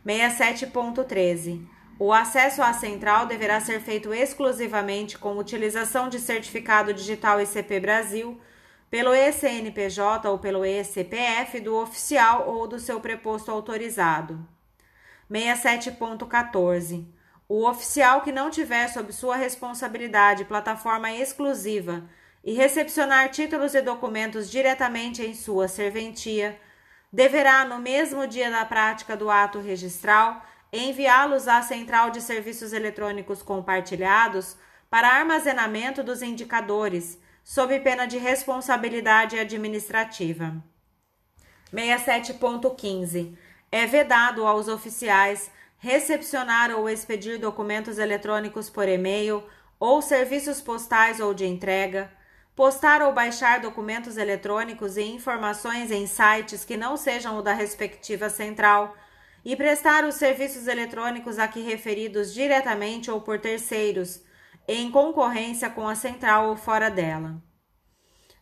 67.13. 0.04 1.66
O 1.98 2.12
acesso 2.12 2.60
à 2.60 2.72
central 2.72 3.26
deverá 3.26 3.60
ser 3.60 3.80
feito 3.80 4.12
exclusivamente 4.12 5.16
com 5.16 5.38
utilização 5.38 6.08
de 6.08 6.18
certificado 6.18 6.92
digital 6.92 7.40
ICP 7.40 7.78
Brasil, 7.78 8.40
pelo 8.90 9.14
ECNPJ 9.14 10.28
ou 10.28 10.38
pelo 10.38 10.64
ECPF 10.64 11.60
do 11.60 11.76
oficial 11.76 12.48
ou 12.48 12.66
do 12.66 12.80
seu 12.80 13.00
preposto 13.00 13.50
autorizado. 13.50 14.46
67.14. 15.30 17.06
O 17.48 17.68
oficial 17.68 18.22
que 18.22 18.32
não 18.32 18.50
tiver 18.50 18.88
sob 18.88 19.12
sua 19.12 19.36
responsabilidade 19.36 20.44
plataforma 20.44 21.12
exclusiva 21.12 22.04
e 22.44 22.52
recepcionar 22.52 23.30
títulos 23.30 23.74
e 23.74 23.80
documentos 23.80 24.50
diretamente 24.50 25.22
em 25.22 25.34
sua 25.34 25.66
serventia, 25.66 26.60
deverá, 27.10 27.64
no 27.64 27.78
mesmo 27.78 28.26
dia 28.26 28.50
da 28.50 28.66
prática 28.66 29.16
do 29.16 29.30
ato 29.30 29.60
registral, 29.60 30.44
enviá-los 30.70 31.48
à 31.48 31.62
Central 31.62 32.10
de 32.10 32.20
Serviços 32.20 32.74
Eletrônicos 32.74 33.42
Compartilhados 33.42 34.58
para 34.90 35.08
armazenamento 35.08 36.04
dos 36.04 36.20
indicadores, 36.20 37.18
sob 37.42 37.80
pena 37.80 38.06
de 38.06 38.18
responsabilidade 38.18 39.38
administrativa. 39.38 40.62
67.15. 41.72 43.36
É 43.72 43.86
vedado 43.86 44.46
aos 44.46 44.68
oficiais 44.68 45.50
recepcionar 45.78 46.70
ou 46.70 46.88
expedir 46.88 47.38
documentos 47.38 47.98
eletrônicos 47.98 48.68
por 48.68 48.86
e-mail 48.86 49.42
ou 49.80 50.00
serviços 50.00 50.60
postais 50.60 51.20
ou 51.20 51.34
de 51.34 51.46
entrega 51.46 52.10
postar 52.54 53.02
ou 53.02 53.12
baixar 53.12 53.60
documentos 53.60 54.16
eletrônicos 54.16 54.96
e 54.96 55.02
informações 55.02 55.90
em 55.90 56.06
sites 56.06 56.64
que 56.64 56.76
não 56.76 56.96
sejam 56.96 57.38
o 57.38 57.42
da 57.42 57.52
respectiva 57.52 58.30
central 58.30 58.96
e 59.44 59.56
prestar 59.56 60.04
os 60.04 60.14
serviços 60.14 60.66
eletrônicos 60.66 61.38
aqui 61.38 61.60
referidos 61.60 62.32
diretamente 62.32 63.10
ou 63.10 63.20
por 63.20 63.38
terceiros, 63.38 64.22
em 64.66 64.90
concorrência 64.90 65.68
com 65.68 65.86
a 65.86 65.94
central 65.94 66.48
ou 66.48 66.56
fora 66.56 66.90
dela. 66.90 67.42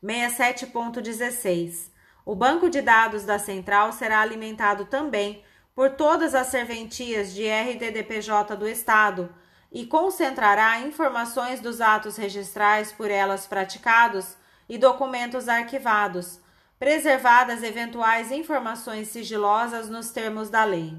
67.16. 0.05 1.91
O 2.25 2.37
banco 2.37 2.71
de 2.71 2.81
dados 2.81 3.25
da 3.25 3.39
central 3.39 3.93
será 3.93 4.21
alimentado 4.21 4.85
também 4.85 5.43
por 5.75 5.91
todas 5.91 6.35
as 6.35 6.49
serventias 6.49 7.35
de 7.35 7.49
RDDPJ 7.49 8.57
do 8.57 8.69
Estado 8.69 9.35
e 9.73 9.87
concentrará 9.87 10.81
informações 10.81 11.61
dos 11.61 11.81
atos 11.81 12.17
registrais 12.17 12.93
por 12.93 13.11
elas 13.11 13.47
praticados 13.47 14.37
e 14.69 14.77
documentos 14.77 15.49
arquivados, 15.49 16.39
preservadas 16.79 17.63
eventuais 17.63 18.31
informações 18.31 19.09
sigilosas 19.09 19.89
nos 19.89 20.11
termos 20.11 20.51
da 20.51 20.65
lei. 20.65 20.95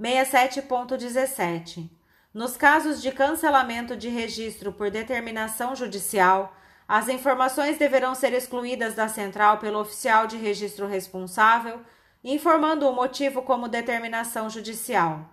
67.17. 0.00 1.90
Nos 2.32 2.56
casos 2.56 3.02
de 3.02 3.10
cancelamento 3.10 3.96
de 3.96 4.08
registro 4.08 4.72
por 4.72 4.90
determinação 4.90 5.74
judicial, 5.74 6.56
as 6.86 7.08
informações 7.08 7.78
deverão 7.78 8.14
ser 8.14 8.32
excluídas 8.32 8.94
da 8.94 9.08
central 9.08 9.58
pelo 9.58 9.80
oficial 9.80 10.26
de 10.26 10.36
registro 10.36 10.86
responsável, 10.86 11.80
informando 12.22 12.88
o 12.88 12.94
motivo 12.94 13.42
como 13.42 13.68
determinação 13.68 14.48
judicial. 14.48 15.31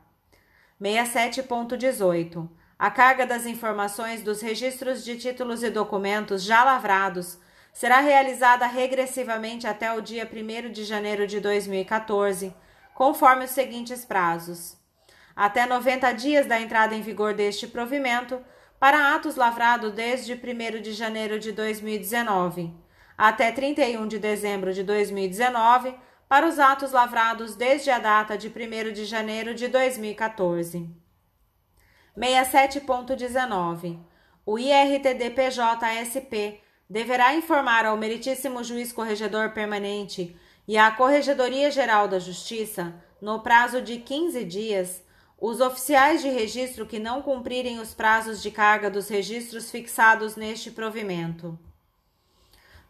67.18. 0.81 2.47
A 2.77 2.89
carga 2.89 3.25
das 3.25 3.45
informações 3.45 4.23
dos 4.23 4.41
registros 4.41 5.03
de 5.03 5.17
títulos 5.17 5.61
e 5.63 5.69
documentos 5.69 6.43
já 6.43 6.63
lavrados 6.63 7.37
será 7.73 7.99
realizada 7.99 8.65
regressivamente 8.65 9.67
até 9.67 9.91
o 9.91 10.01
dia 10.01 10.29
1 10.31 10.71
de 10.71 10.85
janeiro 10.85 11.27
de 11.27 11.41
2014, 11.41 12.53
conforme 12.93 13.43
os 13.43 13.51
seguintes 13.51 14.05
prazos: 14.05 14.77
até 15.35 15.65
90 15.65 16.13
dias 16.13 16.45
da 16.45 16.59
entrada 16.59 16.95
em 16.95 17.01
vigor 17.01 17.33
deste 17.33 17.67
provimento, 17.67 18.41
para 18.79 19.13
atos 19.13 19.35
lavrados 19.35 19.91
desde 19.91 20.33
1 20.33 20.81
de 20.81 20.93
janeiro 20.93 21.37
de 21.37 21.51
2019, 21.51 22.73
até 23.17 23.51
31 23.51 24.07
de 24.07 24.17
dezembro 24.17 24.73
de 24.73 24.83
2019, 24.83 25.93
para 26.29 26.47
os 26.47 26.57
atos 26.59 26.91
lavrados 26.91 27.55
desde 27.55 27.89
a 27.89 27.97
data 27.97 28.37
de 28.37 28.49
1 28.49 28.51
de 28.93 29.03
janeiro 29.03 29.55
de 29.55 29.67
2014. 29.67 30.87
67.19. 32.15 33.97
O 34.45 34.59
IRTDPJSP 34.59 36.61
deverá 36.87 37.33
informar 37.33 37.83
ao 37.85 37.97
Meritíssimo 37.97 38.63
Juiz 38.63 38.93
Corregedor 38.93 39.53
Permanente 39.53 40.37
e 40.67 40.77
à 40.77 40.91
Corregedoria 40.91 41.71
Geral 41.71 42.07
da 42.07 42.19
Justiça, 42.19 42.93
no 43.19 43.39
prazo 43.39 43.81
de 43.81 43.97
15 43.97 44.45
dias, 44.45 45.03
os 45.39 45.59
oficiais 45.59 46.21
de 46.21 46.29
registro 46.29 46.85
que 46.85 46.99
não 46.99 47.23
cumprirem 47.23 47.79
os 47.79 47.95
prazos 47.95 48.39
de 48.39 48.51
carga 48.51 48.87
dos 48.89 49.09
registros 49.09 49.71
fixados 49.71 50.35
neste 50.35 50.69
provimento. 50.69 51.57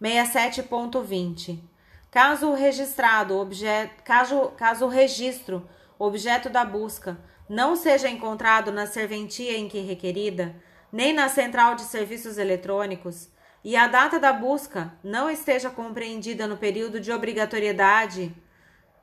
67.20. 0.01 1.79
Caso 2.12 2.50
o 2.50 2.56
registrado, 2.56 3.38
objeto, 3.38 4.04
caso, 4.04 4.51
caso 4.58 4.86
o 4.86 4.89
registro, 4.89 5.70
objeto 5.98 6.50
da 6.50 6.66
busca, 6.66 7.20
não 7.48 7.75
seja 7.75 8.10
encontrado 8.10 8.72
na 8.72 8.88
serventia 8.88 9.58
em 9.58 9.68
que 9.68 9.80
requerida, 9.80 10.56
nem 10.92 11.13
na 11.13 11.30
central 11.30 11.75
de 11.75 11.84
serviços 11.84 12.38
eletrônicos, 12.38 13.30
e 13.63 13.75
a 13.75 13.88
data 13.88 14.20
da 14.20 14.34
busca 14.34 14.94
não 15.04 15.30
esteja 15.30 15.70
compreendida 15.70 16.48
no 16.48 16.58
período 16.58 17.00
de 17.00 17.12
obrigatoriedade 17.12 18.36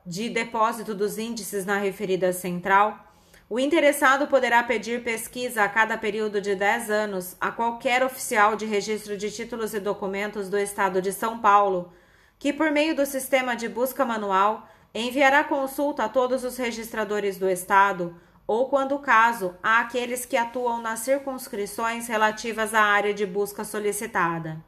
de 0.05 0.29
depósito 0.29 0.95
dos 0.95 1.17
índices 1.17 1.65
na 1.65 1.77
referida 1.77 2.33
central, 2.33 3.05
o 3.49 3.59
interessado 3.59 4.27
poderá 4.27 4.61
pedir 4.63 5.03
pesquisa 5.03 5.63
a 5.63 5.69
cada 5.69 5.97
período 5.97 6.41
de 6.41 6.53
10 6.55 6.89
anos 6.89 7.37
a 7.39 7.51
qualquer 7.51 8.03
oficial 8.03 8.57
de 8.57 8.65
registro 8.65 9.15
de 9.15 9.31
títulos 9.31 9.73
e 9.73 9.79
documentos 9.79 10.49
do 10.49 10.57
Estado 10.57 11.01
de 11.01 11.13
São 11.13 11.39
Paulo, 11.39 11.93
que, 12.39 12.53
por 12.53 12.71
meio 12.71 12.95
do 12.95 13.05
sistema 13.05 13.55
de 13.55 13.67
busca 13.67 14.05
manual, 14.05 14.67
enviará 14.93 15.43
consulta 15.43 16.05
a 16.05 16.09
todos 16.09 16.43
os 16.43 16.57
registradores 16.57 17.37
do 17.37 17.49
Estado 17.49 18.15
ou, 18.45 18.69
quando 18.69 18.95
o 18.95 18.99
caso, 18.99 19.55
a 19.61 19.81
aqueles 19.81 20.25
que 20.25 20.37
atuam 20.37 20.81
nas 20.81 20.99
circunscrições 20.99 22.07
relativas 22.07 22.73
à 22.73 22.81
área 22.81 23.13
de 23.13 23.25
busca 23.25 23.63
solicitada. 23.63 24.63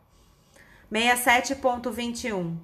67.21. 0.91 2.57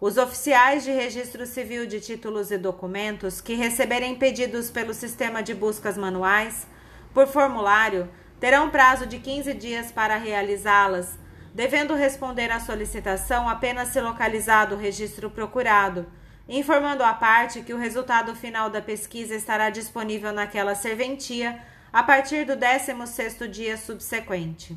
Os 0.00 0.16
oficiais 0.16 0.82
de 0.82 0.90
registro 0.90 1.46
civil 1.46 1.86
de 1.86 2.00
títulos 2.00 2.50
e 2.50 2.58
documentos 2.58 3.40
que 3.40 3.54
receberem 3.54 4.16
pedidos 4.16 4.70
pelo 4.70 4.94
sistema 4.94 5.42
de 5.42 5.54
buscas 5.54 5.96
manuais 5.96 6.66
por 7.12 7.26
formulário 7.26 8.08
terão 8.40 8.70
prazo 8.70 9.06
de 9.06 9.18
15 9.18 9.54
dias 9.54 9.92
para 9.92 10.16
realizá-las, 10.16 11.16
devendo 11.54 11.94
responder 11.94 12.50
à 12.50 12.60
solicitação 12.60 13.48
apenas 13.48 13.88
se 13.88 14.00
localizado 14.00 14.74
o 14.74 14.78
registro 14.78 15.30
procurado 15.30 16.06
informando 16.48 17.02
a 17.02 17.12
parte 17.14 17.62
que 17.62 17.72
o 17.72 17.78
resultado 17.78 18.34
final 18.34 18.68
da 18.68 18.82
pesquisa 18.82 19.34
estará 19.34 19.70
disponível 19.70 20.32
naquela 20.32 20.74
serventia 20.74 21.60
a 21.92 22.02
partir 22.02 22.44
do 22.44 22.54
16º 22.54 23.48
dia 23.48 23.76
subsequente. 23.76 24.76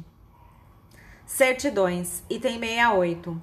Certidões, 1.26 2.24
item 2.30 2.60
68. 2.60 3.42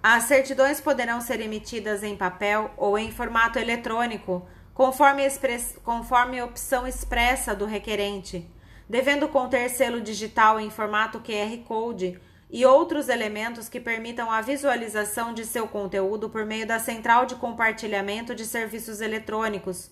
As 0.00 0.24
certidões 0.24 0.80
poderão 0.80 1.20
ser 1.20 1.40
emitidas 1.40 2.02
em 2.02 2.16
papel 2.16 2.70
ou 2.76 2.96
em 2.96 3.10
formato 3.10 3.58
eletrônico, 3.58 4.46
conforme, 4.72 5.24
express... 5.24 5.76
conforme 5.82 6.40
opção 6.40 6.86
expressa 6.86 7.54
do 7.54 7.66
requerente, 7.66 8.48
devendo 8.88 9.28
conter 9.28 9.68
selo 9.68 10.00
digital 10.00 10.60
em 10.60 10.70
formato 10.70 11.18
QR 11.18 11.56
Code 11.66 12.20
e 12.50 12.64
outros 12.64 13.08
elementos 13.08 13.68
que 13.68 13.78
permitam 13.78 14.30
a 14.30 14.40
visualização 14.40 15.34
de 15.34 15.44
seu 15.44 15.68
conteúdo 15.68 16.30
por 16.30 16.46
meio 16.46 16.66
da 16.66 16.78
central 16.78 17.26
de 17.26 17.34
compartilhamento 17.34 18.34
de 18.34 18.44
serviços 18.44 19.00
eletrônicos, 19.00 19.90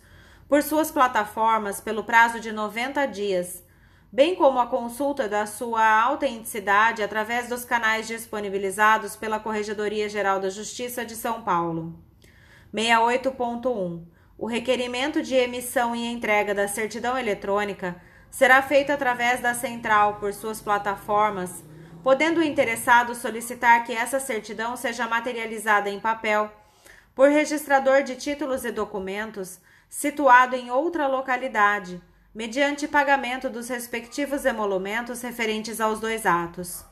por 0.49 0.63
suas 0.63 0.91
plataformas 0.91 1.81
pelo 1.81 2.05
prazo 2.05 2.41
de 2.41 2.53
90 2.53 3.07
dias, 3.07 3.63
bem 4.11 4.35
como 4.35 4.59
a 4.59 4.67
consulta 4.67 5.29
da 5.29 5.45
sua 5.45 5.85
autenticidade 6.03 7.03
através 7.03 7.49
dos 7.49 7.65
canais 7.65 8.07
disponibilizados 8.07 9.17
pela 9.17 9.39
Corregedoria 9.39 10.09
Geral 10.09 10.41
da 10.41 10.49
Justiça 10.49 11.05
de 11.05 11.15
São 11.15 11.43
Paulo. 11.43 12.03
68.1. 12.75 14.05
O 14.39 14.47
requerimento 14.47 15.23
de 15.23 15.35
emissão 15.35 15.95
e 15.95 16.07
entrega 16.07 16.55
da 16.55 16.69
certidão 16.69 17.19
eletrônica 17.19 18.01
será 18.31 18.63
feito 18.63 18.91
através 18.91 19.41
da 19.41 19.55
central 19.55 20.17
por 20.17 20.33
suas 20.33 20.61
plataformas 20.61 21.65
podendo 22.07 22.39
o 22.39 22.45
interessado 22.45 23.17
solicitar 23.17 23.83
que 23.83 23.93
essa 23.93 24.21
certidão 24.21 24.77
seja 24.77 25.09
materializada 25.09 25.91
em 25.91 25.99
papel 25.99 26.49
por 27.17 27.29
registrador 27.31 28.05
de 28.05 28.15
títulos 28.15 28.65
e 28.65 28.71
documentos 28.71 29.59
situado 29.89 30.55
em 30.55 30.71
outra 30.71 31.09
localidade, 31.09 32.01
mediante 32.33 32.87
pagamento 32.87 33.51
dos 33.51 33.69
respectivos 33.69 34.45
emolumentos 34.45 35.21
referentes 35.21 35.81
aos 35.81 35.99
dois 35.99 36.25
atos. 36.27 36.85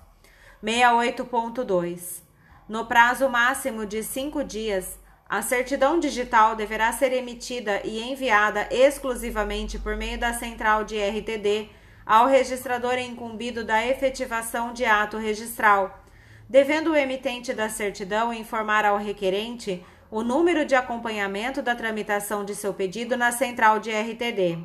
68.2. 0.64 2.20
No 2.68 2.86
prazo 2.86 3.28
máximo 3.28 3.86
de 3.86 4.02
cinco 4.02 4.42
dias, 4.42 4.98
a 5.28 5.42
certidão 5.42 6.00
digital 6.00 6.56
deverá 6.56 6.92
ser 6.92 7.12
emitida 7.12 7.80
e 7.84 8.02
enviada 8.02 8.66
exclusivamente 8.68 9.78
por 9.78 9.96
meio 9.96 10.18
da 10.18 10.32
central 10.32 10.82
de 10.82 10.96
RTD 10.98 11.70
ao 12.06 12.26
registrador 12.26 12.98
incumbido 12.98 13.64
da 13.64 13.86
efetivação 13.86 14.72
de 14.72 14.84
ato 14.84 15.16
registral, 15.16 16.04
devendo 16.48 16.92
o 16.92 16.96
emitente 16.96 17.52
da 17.52 17.68
certidão 17.68 18.32
informar 18.32 18.84
ao 18.84 18.98
requerente 18.98 19.84
o 20.10 20.22
número 20.22 20.64
de 20.64 20.74
acompanhamento 20.74 21.62
da 21.62 21.74
tramitação 21.74 22.44
de 22.44 22.54
seu 22.54 22.74
pedido 22.74 23.16
na 23.16 23.32
central 23.32 23.80
de 23.80 23.90
RTD. 23.90 24.58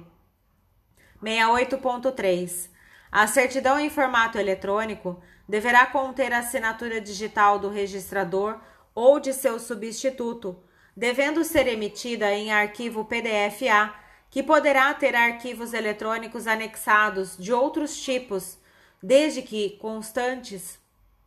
68.3. 1.23 2.69
A 3.11 3.25
certidão 3.25 3.79
em 3.79 3.89
formato 3.89 4.37
eletrônico 4.37 5.19
deverá 5.47 5.85
conter 5.87 6.31
a 6.31 6.39
assinatura 6.39 7.01
digital 7.01 7.57
do 7.57 7.69
registrador 7.69 8.59
ou 8.93 9.19
de 9.19 9.33
seu 9.33 9.59
substituto, 9.59 10.55
devendo 10.95 11.43
ser 11.43 11.67
emitida 11.67 12.31
em 12.31 12.51
arquivo 12.51 13.05
PDF-A 13.05 13.95
que 14.29 14.43
poderá 14.43 14.93
ter 14.93 15.15
arquivos 15.15 15.73
eletrônicos 15.73 16.47
anexados 16.47 17.37
de 17.37 17.51
outros 17.51 17.99
tipos, 17.99 18.57
desde 19.01 19.41
que 19.41 19.77
constantes 19.81 20.79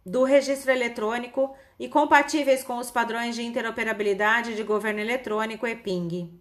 do 0.04 0.24
registro 0.24 0.70
eletrônico 0.70 1.54
e 1.78 1.88
compatíveis 1.88 2.62
com 2.62 2.76
os 2.78 2.90
padrões 2.90 3.34
de 3.34 3.42
interoperabilidade 3.42 4.54
de 4.54 4.62
governo 4.62 5.00
eletrônico 5.00 5.66
EPING. 5.66 6.40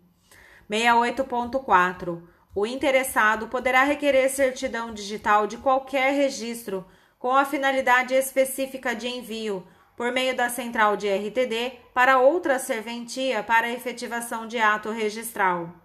68.4. 0.70 2.22
O 2.54 2.66
interessado 2.66 3.48
poderá 3.48 3.84
requerer 3.84 4.30
certidão 4.30 4.94
digital 4.94 5.48
de 5.48 5.58
qualquer 5.58 6.14
registro 6.14 6.86
com 7.18 7.32
a 7.32 7.46
finalidade 7.46 8.14
específica 8.14 8.96
de 8.96 9.08
envio 9.08 9.66
por 9.96 10.12
meio 10.12 10.36
da 10.36 10.50
central 10.50 10.98
de 10.98 11.08
RTD 11.08 11.78
para 11.94 12.20
outra 12.20 12.58
serventia 12.58 13.44
para 13.44 13.72
efetivação 13.72 14.48
de 14.48 14.58
ato 14.58 14.90
registral. 14.90 15.81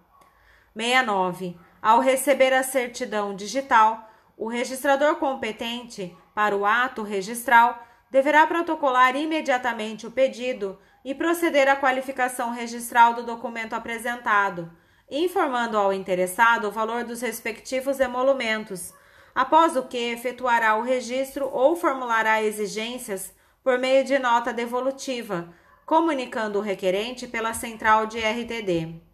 69. 0.77 1.57
Ao 1.81 1.99
receber 1.99 2.53
a 2.53 2.63
certidão 2.63 3.35
digital, 3.35 4.09
o 4.37 4.47
registrador 4.47 5.15
competente 5.15 6.15
para 6.35 6.55
o 6.55 6.65
ato 6.65 7.01
registral 7.01 7.83
deverá 8.11 8.45
protocolar 8.45 9.15
imediatamente 9.15 10.05
o 10.05 10.11
pedido 10.11 10.79
e 11.03 11.15
proceder 11.15 11.67
à 11.67 11.75
qualificação 11.75 12.51
registral 12.51 13.13
do 13.13 13.23
documento 13.23 13.73
apresentado, 13.73 14.71
informando 15.09 15.77
ao 15.77 15.91
interessado 15.91 16.67
o 16.67 16.71
valor 16.71 17.03
dos 17.03 17.21
respectivos 17.21 17.99
emolumentos, 17.99 18.93
após 19.33 19.75
o 19.75 19.83
que 19.83 19.97
efetuará 19.97 20.75
o 20.75 20.83
registro 20.83 21.49
ou 21.51 21.75
formulará 21.75 22.43
exigências 22.43 23.33
por 23.63 23.77
meio 23.77 24.03
de 24.03 24.19
nota 24.19 24.53
devolutiva, 24.53 25.53
comunicando 25.85 26.59
o 26.59 26.61
requerente 26.61 27.27
pela 27.27 27.53
central 27.53 28.05
de 28.05 28.19
RTD. 28.19 29.06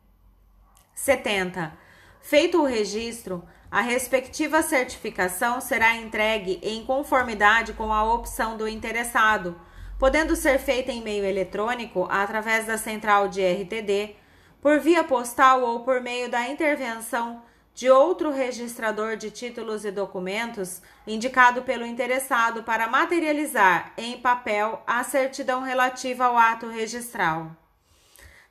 70. 0.96 1.74
Feito 2.22 2.62
o 2.62 2.66
registro, 2.66 3.44
a 3.70 3.82
respectiva 3.82 4.62
certificação 4.62 5.60
será 5.60 5.96
entregue 5.96 6.60
em 6.62 6.86
conformidade 6.86 7.74
com 7.74 7.92
a 7.92 8.14
opção 8.14 8.56
do 8.56 8.68
interessado, 8.68 9.60
podendo 9.98 10.36
ser 10.36 10.60
feita 10.60 10.92
em 10.92 11.02
meio 11.02 11.26
eletrônico 11.26 12.08
através 12.10 12.66
da 12.66 12.78
central 12.78 13.28
de 13.28 13.42
RTD, 13.42 14.16
por 14.62 14.80
via 14.80 15.04
postal 15.04 15.62
ou 15.62 15.80
por 15.82 16.02
meio 16.02 16.30
da 16.30 16.48
intervenção 16.48 17.42
de 17.74 17.90
outro 17.90 18.30
registrador 18.32 19.18
de 19.18 19.32
títulos 19.32 19.84
e 19.84 19.92
documentos 19.92 20.82
indicado 21.08 21.64
pelo 21.64 21.86
interessado 21.86 22.64
para 22.64 22.88
materializar 22.88 23.92
em 23.98 24.20
papel 24.20 24.82
a 24.86 25.04
certidão 25.04 25.62
relativa 25.64 26.26
ao 26.26 26.38
ato 26.38 26.68
registral. 26.68 27.52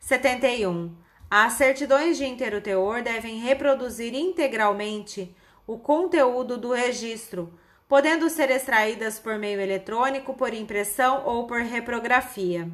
71. 0.01 0.95
As 1.35 1.55
certidões 1.55 2.19
de 2.19 2.27
inteiro-teor 2.27 3.03
devem 3.03 3.39
reproduzir 3.39 4.15
integralmente 4.15 5.35
o 5.67 5.79
conteúdo 5.79 6.59
do 6.59 6.75
registro, 6.75 7.59
podendo 7.89 8.29
ser 8.29 8.51
extraídas 8.51 9.19
por 9.19 9.39
meio 9.39 9.59
eletrônico, 9.59 10.35
por 10.35 10.53
impressão 10.53 11.23
ou 11.25 11.47
por 11.47 11.63
reprografia. 11.63 12.69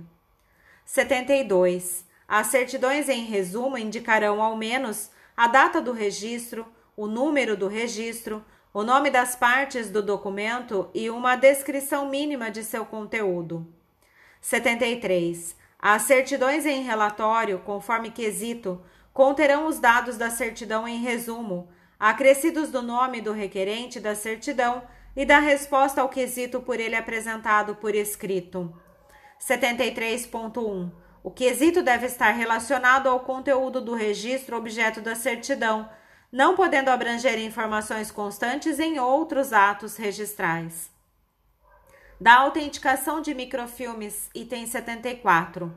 72. 0.85 2.05
As 2.27 2.49
certidões 2.49 3.09
em 3.09 3.27
resumo 3.27 3.79
indicarão 3.79 4.43
ao 4.43 4.57
menos 4.57 5.09
a 5.37 5.47
data 5.47 5.81
do 5.81 5.93
registro, 5.93 6.67
o 6.97 7.07
número 7.07 7.57
do 7.57 7.69
registro, 7.69 8.45
o 8.75 8.83
nome 8.83 9.09
das 9.09 9.37
partes 9.37 9.89
do 9.89 10.03
documento 10.03 10.91
e 10.93 11.09
uma 11.09 11.37
descrição 11.37 12.09
mínima 12.09 12.51
de 12.51 12.65
seu 12.65 12.85
conteúdo. 12.85 13.65
73. 14.41 15.58
As 15.81 16.03
certidões 16.03 16.67
em 16.67 16.83
relatório, 16.83 17.61
conforme 17.61 18.11
quesito, 18.11 18.83
conterão 19.13 19.67
os 19.67 19.79
dados 19.79 20.17
da 20.17 20.29
certidão 20.29 20.89
em 20.89 20.99
resumo, 20.99 21.69
acrescidos 22.01 22.71
do 22.71 22.83
nome 22.83 23.21
do 23.21 23.33
requerente 23.33 24.01
da 24.01 24.17
certidão 24.17 24.83
e 25.15 25.25
da 25.25 25.39
resposta 25.39 26.01
ao 26.01 26.09
quesito 26.09 26.61
por 26.61 26.81
ele 26.81 26.97
apresentado 26.97 27.77
por 27.77 27.95
escrito. 27.95 28.75
73.1. 29.41 30.91
O 31.23 31.31
quesito 31.31 31.81
deve 31.81 32.07
estar 32.07 32.33
relacionado 32.33 33.09
ao 33.09 33.21
conteúdo 33.21 33.81
do 33.81 33.95
registro 33.95 34.57
objeto 34.57 35.01
da 35.01 35.15
certidão, 35.15 35.89
não 36.31 36.57
podendo 36.57 36.89
abranger 36.89 37.39
informações 37.39 38.11
constantes 38.11 38.81
em 38.81 38.99
outros 38.99 39.53
atos 39.53 39.97
registrais 39.97 40.98
da 42.21 42.35
autenticação 42.35 43.21
de 43.21 43.33
microfilmes, 43.33 44.29
item 44.35 44.67
74. 44.67 45.73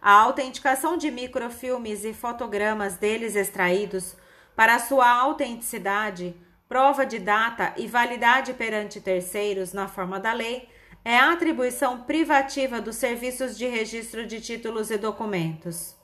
A 0.00 0.12
autenticação 0.12 0.96
de 0.96 1.10
microfilmes 1.10 2.04
e 2.04 2.12
fotogramas 2.12 2.96
deles 2.96 3.34
extraídos 3.34 4.14
para 4.54 4.78
sua 4.78 5.08
autenticidade, 5.08 6.36
prova 6.68 7.06
de 7.06 7.18
data 7.18 7.72
e 7.76 7.86
validade 7.86 8.52
perante 8.52 9.00
terceiros 9.00 9.72
na 9.72 9.88
forma 9.88 10.20
da 10.20 10.32
lei 10.32 10.68
é 11.04 11.16
a 11.16 11.32
atribuição 11.32 12.02
privativa 12.02 12.80
dos 12.80 12.96
serviços 12.96 13.56
de 13.56 13.66
registro 13.66 14.26
de 14.26 14.40
títulos 14.40 14.90
e 14.90 14.98
documentos. 14.98 15.96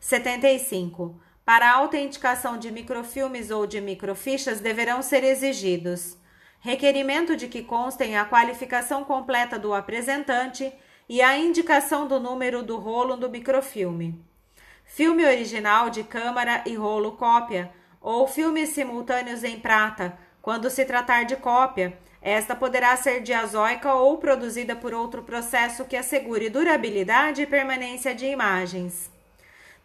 75. 0.00 1.20
Para 1.44 1.70
a 1.70 1.76
autenticação 1.76 2.56
de 2.56 2.70
microfilmes 2.70 3.50
ou 3.50 3.66
de 3.66 3.80
microfichas 3.80 4.60
deverão 4.60 5.02
ser 5.02 5.22
exigidos 5.24 6.16
requerimento 6.60 7.36
de 7.36 7.48
que 7.48 7.62
constem 7.62 8.16
a 8.16 8.24
qualificação 8.24 9.02
completa 9.02 9.58
do 9.58 9.72
apresentante 9.74 10.72
e 11.08 11.20
a 11.20 11.36
indicação 11.36 12.06
do 12.06 12.20
número 12.20 12.62
do 12.62 12.76
rolo 12.78 13.16
do 13.16 13.28
microfilme. 13.28 14.22
Filme 14.84 15.24
original 15.24 15.88
de 15.90 16.04
câmara 16.04 16.62
e 16.66 16.74
rolo 16.74 17.12
cópia, 17.12 17.72
ou 18.00 18.26
filmes 18.28 18.70
simultâneos 18.70 19.42
em 19.42 19.58
prata, 19.58 20.16
quando 20.42 20.70
se 20.70 20.84
tratar 20.84 21.24
de 21.24 21.36
cópia, 21.36 21.98
esta 22.22 22.54
poderá 22.54 22.94
ser 22.96 23.22
diazóica 23.22 23.94
ou 23.94 24.18
produzida 24.18 24.76
por 24.76 24.92
outro 24.92 25.22
processo 25.22 25.84
que 25.84 25.96
assegure 25.96 26.50
durabilidade 26.50 27.42
e 27.42 27.46
permanência 27.46 28.14
de 28.14 28.26
imagens. 28.26 29.10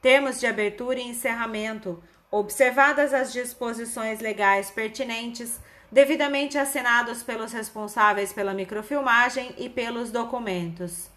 Termos 0.02 0.40
de 0.40 0.46
abertura 0.46 1.00
e 1.00 1.08
encerramento, 1.08 2.04
observadas 2.30 3.14
as 3.14 3.32
disposições 3.32 4.20
legais 4.20 4.70
pertinentes, 4.70 5.60
devidamente 5.92 6.58
assinados 6.58 7.24
pelos 7.24 7.52
responsáveis 7.52 8.34
pela 8.34 8.54
microfilmagem 8.54 9.54
e 9.58 9.70
pelos 9.70 10.12
documentos. 10.12 11.10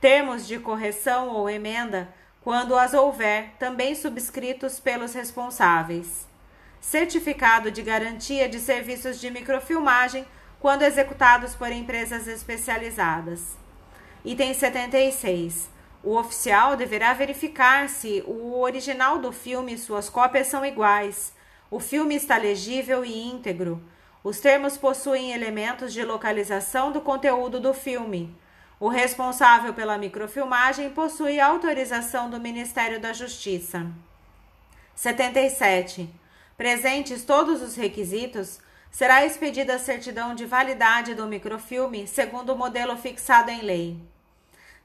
Termos 0.00 0.46
de 0.46 0.58
correção 0.58 1.28
ou 1.28 1.50
emenda, 1.50 2.08
quando 2.40 2.76
as 2.76 2.94
houver, 2.94 3.50
também 3.58 3.94
subscritos 3.94 4.78
pelos 4.78 5.12
responsáveis. 5.12 6.26
Certificado 6.80 7.70
de 7.70 7.82
garantia 7.82 8.48
de 8.48 8.60
serviços 8.60 9.20
de 9.20 9.30
microfilmagem, 9.30 10.24
quando 10.60 10.82
executados 10.82 11.54
por 11.54 11.70
empresas 11.70 12.26
especializadas. 12.26 13.56
Item 14.24 14.54
76. 14.54 15.68
O 16.02 16.16
oficial 16.16 16.76
deverá 16.76 17.12
verificar 17.12 17.88
se 17.88 18.22
o 18.26 18.60
original 18.60 19.18
do 19.18 19.32
filme 19.32 19.74
e 19.74 19.78
suas 19.78 20.08
cópias 20.08 20.46
são 20.46 20.64
iguais 20.64 21.32
o 21.70 21.78
filme 21.78 22.14
está 22.14 22.38
legível 22.38 23.04
e 23.04 23.28
íntegro. 23.28 23.82
Os 24.24 24.40
termos 24.40 24.76
possuem 24.76 25.32
elementos 25.32 25.92
de 25.92 26.02
localização 26.02 26.90
do 26.90 27.00
conteúdo 27.00 27.60
do 27.60 27.74
filme. 27.74 28.34
O 28.80 28.88
responsável 28.88 29.74
pela 29.74 29.98
microfilmagem 29.98 30.90
possui 30.90 31.38
autorização 31.38 32.30
do 32.30 32.40
Ministério 32.40 33.00
da 33.00 33.12
Justiça. 33.12 33.86
77. 34.94 36.08
Presentes 36.56 37.24
todos 37.24 37.62
os 37.62 37.76
requisitos, 37.76 38.58
será 38.90 39.24
expedida 39.24 39.74
a 39.74 39.78
certidão 39.78 40.34
de 40.34 40.46
validade 40.46 41.14
do 41.14 41.26
microfilme 41.26 42.06
segundo 42.06 42.52
o 42.52 42.58
modelo 42.58 42.96
fixado 42.96 43.50
em 43.50 43.60
lei. 43.60 43.96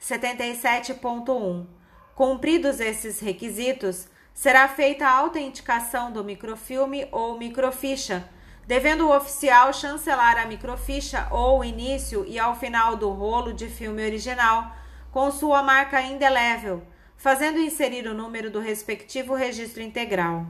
77.1. 0.01 1.65
Cumpridos 2.13 2.79
esses 2.79 3.19
requisitos, 3.19 4.07
será 4.33 4.67
feita 4.67 5.05
a 5.05 5.17
autenticação 5.17 6.11
do 6.11 6.23
microfilme 6.23 7.07
ou 7.11 7.37
microficha, 7.37 8.27
devendo 8.65 9.07
o 9.07 9.15
oficial 9.15 9.71
chancelar 9.73 10.37
a 10.37 10.45
microficha 10.45 11.27
ou 11.31 11.63
início 11.63 12.25
e 12.27 12.39
ao 12.39 12.55
final 12.55 12.95
do 12.95 13.09
rolo 13.09 13.53
de 13.53 13.67
filme 13.67 14.03
original 14.03 14.75
com 15.11 15.29
sua 15.31 15.61
marca 15.61 16.01
indelével, 16.01 16.81
fazendo 17.15 17.59
inserir 17.59 18.07
o 18.07 18.13
número 18.13 18.49
do 18.49 18.59
respectivo 18.59 19.35
registro 19.35 19.81
integral. 19.81 20.47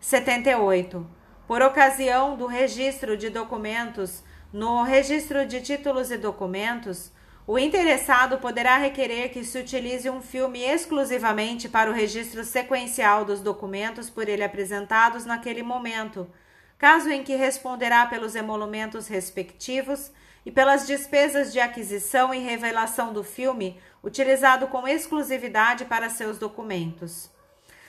78. 0.00 1.06
Por 1.46 1.60
ocasião 1.60 2.36
do 2.36 2.46
registro 2.46 3.16
de 3.16 3.28
documentos 3.28 4.22
no 4.52 4.82
registro 4.82 5.46
de 5.46 5.60
títulos 5.60 6.10
e 6.10 6.16
documentos, 6.16 7.12
o 7.52 7.58
interessado 7.58 8.38
poderá 8.38 8.76
requerer 8.76 9.32
que 9.32 9.42
se 9.42 9.58
utilize 9.58 10.08
um 10.08 10.22
filme 10.22 10.60
exclusivamente 10.60 11.68
para 11.68 11.90
o 11.90 11.92
registro 11.92 12.44
sequencial 12.44 13.24
dos 13.24 13.40
documentos 13.40 14.08
por 14.08 14.28
ele 14.28 14.44
apresentados 14.44 15.26
naquele 15.26 15.60
momento, 15.60 16.30
caso 16.78 17.10
em 17.10 17.24
que 17.24 17.34
responderá 17.34 18.06
pelos 18.06 18.36
emolumentos 18.36 19.08
respectivos 19.08 20.12
e 20.46 20.52
pelas 20.52 20.86
despesas 20.86 21.52
de 21.52 21.58
aquisição 21.58 22.32
e 22.32 22.38
revelação 22.38 23.12
do 23.12 23.24
filme 23.24 23.80
utilizado 24.00 24.68
com 24.68 24.86
exclusividade 24.86 25.84
para 25.86 26.08
seus 26.08 26.38
documentos. 26.38 27.32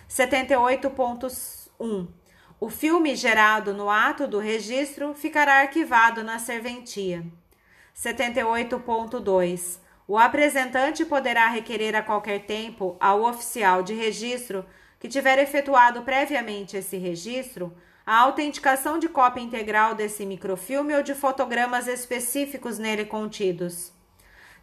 78.1 0.10 2.08
O 2.60 2.68
filme 2.68 3.16
gerado 3.16 3.76
no 3.76 3.92
ato 3.92 4.26
do 4.26 4.40
registro 4.40 5.14
ficará 5.14 5.60
arquivado 5.60 6.24
na 6.24 6.40
serventia. 6.40 7.24
78.2. 7.96 9.80
O 10.08 10.18
apresentante 10.18 11.06
poderá 11.06 11.48
requerer 11.48 11.96
a 11.96 12.02
qualquer 12.02 12.46
tempo 12.46 12.98
ao 13.00 13.24
oficial 13.24 13.84
de 13.84 13.94
registro 13.94 14.66
que 15.00 15.08
tiver 15.08 15.40
efetuado 15.40 16.02
previamente 16.02 16.78
esse 16.78 16.98
registro 16.98 17.74
a 18.06 18.18
autenticação 18.18 18.98
de 18.98 19.08
cópia 19.08 19.42
integral 19.42 19.96
desse 19.96 20.26
microfilme 20.26 20.96
ou 20.96 21.04
de 21.04 21.14
fotogramas 21.14 21.88
específicos 21.88 22.78
nele 22.78 23.06
contidos. 23.06 23.94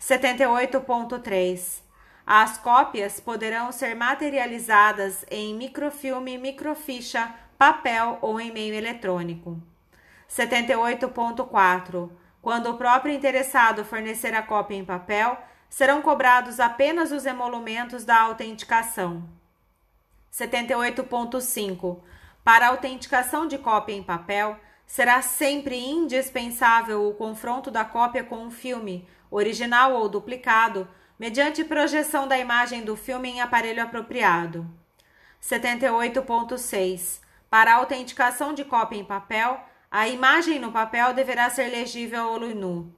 78.3. 0.01 1.81
As 2.27 2.59
cópias 2.59 3.21
poderão 3.21 3.73
ser 3.73 3.97
materializadas 3.97 5.25
em 5.31 5.55
microfilme, 5.55 6.37
microficha, 6.37 7.35
papel 7.57 8.19
ou 8.21 8.39
em 8.39 8.53
meio 8.53 8.75
eletrônico. 8.75 9.59
78.4. 10.29 12.11
Quando 12.41 12.71
o 12.71 12.77
próprio 12.77 13.13
interessado 13.13 13.85
fornecer 13.85 14.35
a 14.35 14.43
cópia 14.43 14.77
em 14.77 14.85
papel, 14.85 15.39
serão 15.69 16.01
cobrados 16.01 16.61
apenas 16.61 17.13
os 17.13 17.27
emolumentos 17.27 18.05
da 18.05 18.21
autenticação. 18.21 19.29
78.5. 20.33 22.01
Para 22.45 22.67
a 22.67 22.69
autenticação 22.71 23.47
de 23.47 23.59
cópia 23.59 23.95
em 23.95 24.03
papel, 24.03 24.59
será 24.87 25.21
sempre 25.21 25.77
indispensável 25.77 27.07
o 27.07 27.15
confronto 27.15 27.71
da 27.71 27.85
cópia 27.85 28.25
com 28.25 28.47
o 28.47 28.51
filme, 28.51 29.07
original 29.31 29.93
ou 29.93 30.09
duplicado, 30.09 30.89
mediante 31.19 31.65
projeção 31.65 32.27
da 32.27 32.39
imagem 32.39 32.83
do 32.83 32.97
filme 32.97 33.29
em 33.29 33.41
aparelho 33.41 33.83
apropriado. 33.83 34.67
78.6. 35.43 37.21
Para 37.51 37.75
autenticação 37.75 38.55
de 38.55 38.65
cópia 38.65 38.99
em 38.99 39.05
papel, 39.05 39.61
a 39.91 40.07
imagem 40.07 40.59
no 40.59 40.71
papel 40.71 41.15
deverá 41.15 41.49
ser 41.49 41.69
legível 41.69 42.21
a 42.21 42.31
olho 42.31 42.55
nu. 42.55 42.93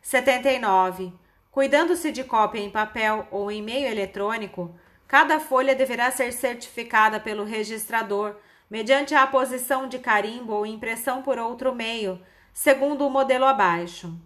79. 0.00 1.12
Cuidando-se 1.50 2.12
de 2.12 2.22
cópia 2.22 2.60
em 2.60 2.70
papel 2.70 3.26
ou 3.30 3.50
em 3.50 3.60
meio 3.60 3.88
eletrônico, 3.88 4.74
cada 5.08 5.40
folha 5.40 5.74
deverá 5.74 6.10
ser 6.10 6.32
certificada 6.32 7.18
pelo 7.18 7.44
registrador 7.44 8.36
mediante 8.70 9.14
a 9.14 9.24
aposição 9.24 9.86
de 9.86 9.98
carimbo 9.98 10.54
ou 10.54 10.64
impressão 10.64 11.22
por 11.22 11.38
outro 11.38 11.74
meio, 11.74 12.18
segundo 12.54 13.06
o 13.06 13.10
modelo 13.10 13.44
abaixo. 13.44 14.18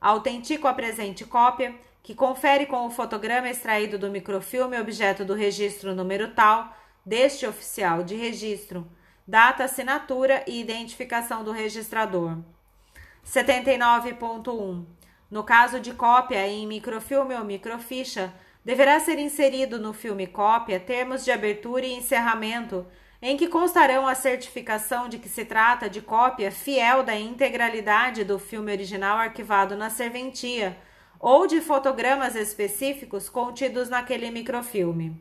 Autentico 0.00 0.66
a 0.66 0.74
presente 0.74 1.24
cópia, 1.24 1.74
que 2.02 2.14
confere 2.14 2.66
com 2.66 2.86
o 2.86 2.90
fotograma 2.90 3.48
extraído 3.48 3.98
do 3.98 4.10
microfilme 4.10 4.78
objeto 4.80 5.24
do 5.24 5.32
registro 5.32 5.94
número 5.94 6.34
tal, 6.34 6.76
deste 7.06 7.46
oficial 7.46 8.02
de 8.02 8.16
registro, 8.16 8.86
data, 9.26 9.64
assinatura 9.64 10.44
e 10.46 10.60
identificação 10.60 11.42
do 11.42 11.50
registrador. 11.50 12.38
79.1. 13.26 14.84
No 15.30 15.42
caso 15.42 15.80
de 15.80 15.94
cópia 15.94 16.46
em 16.46 16.66
microfilme 16.66 17.34
ou 17.34 17.44
microficha, 17.44 18.32
deverá 18.64 19.00
ser 19.00 19.18
inserido 19.18 19.78
no 19.78 19.92
filme 19.92 20.26
cópia 20.26 20.78
termos 20.78 21.24
de 21.24 21.30
abertura 21.30 21.86
e 21.86 21.94
encerramento 21.94 22.86
em 23.20 23.38
que 23.38 23.48
constarão 23.48 24.06
a 24.06 24.14
certificação 24.14 25.08
de 25.08 25.18
que 25.18 25.30
se 25.30 25.46
trata 25.46 25.88
de 25.88 26.02
cópia 26.02 26.52
fiel 26.52 27.02
da 27.02 27.18
integralidade 27.18 28.22
do 28.22 28.38
filme 28.38 28.70
original 28.70 29.16
arquivado 29.16 29.74
na 29.74 29.88
serventia 29.88 30.76
ou 31.18 31.46
de 31.46 31.62
fotogramas 31.62 32.36
específicos 32.36 33.30
contidos 33.30 33.88
naquele 33.88 34.30
microfilme. 34.30 35.18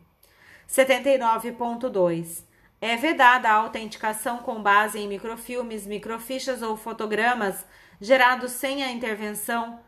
79.2. 0.67 2.43
É 2.85 2.97
vedada 2.97 3.47
a 3.47 3.53
autenticação 3.53 4.39
com 4.39 4.61
base 4.61 4.99
em 4.99 5.07
microfilmes, 5.07 5.87
microfichas 5.87 6.61
ou 6.61 6.75
fotogramas 6.75 7.65
gerados 8.01 8.51
sem 8.51 8.83
a 8.83 8.91
intervenção 8.91 9.79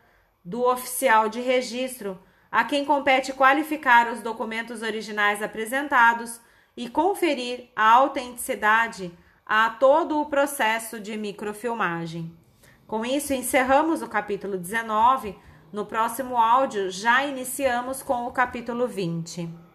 do 0.42 0.62
oficial 0.62 1.28
de 1.28 1.38
registro, 1.38 2.18
a 2.50 2.64
quem 2.64 2.86
compete 2.86 3.34
qualificar 3.34 4.10
os 4.10 4.22
documentos 4.22 4.80
originais 4.80 5.42
apresentados 5.42 6.40
e 6.74 6.88
conferir 6.88 7.68
a 7.76 7.86
autenticidade 7.86 9.12
a 9.44 9.68
todo 9.68 10.18
o 10.18 10.30
processo 10.30 10.98
de 10.98 11.18
microfilmagem. 11.18 12.34
Com 12.86 13.04
isso, 13.04 13.34
encerramos 13.34 14.00
o 14.00 14.08
capítulo 14.08 14.56
19. 14.56 15.38
No 15.70 15.84
próximo 15.84 16.38
áudio, 16.38 16.90
já 16.90 17.26
iniciamos 17.26 18.02
com 18.02 18.26
o 18.26 18.32
capítulo 18.32 18.88
20. 18.88 19.65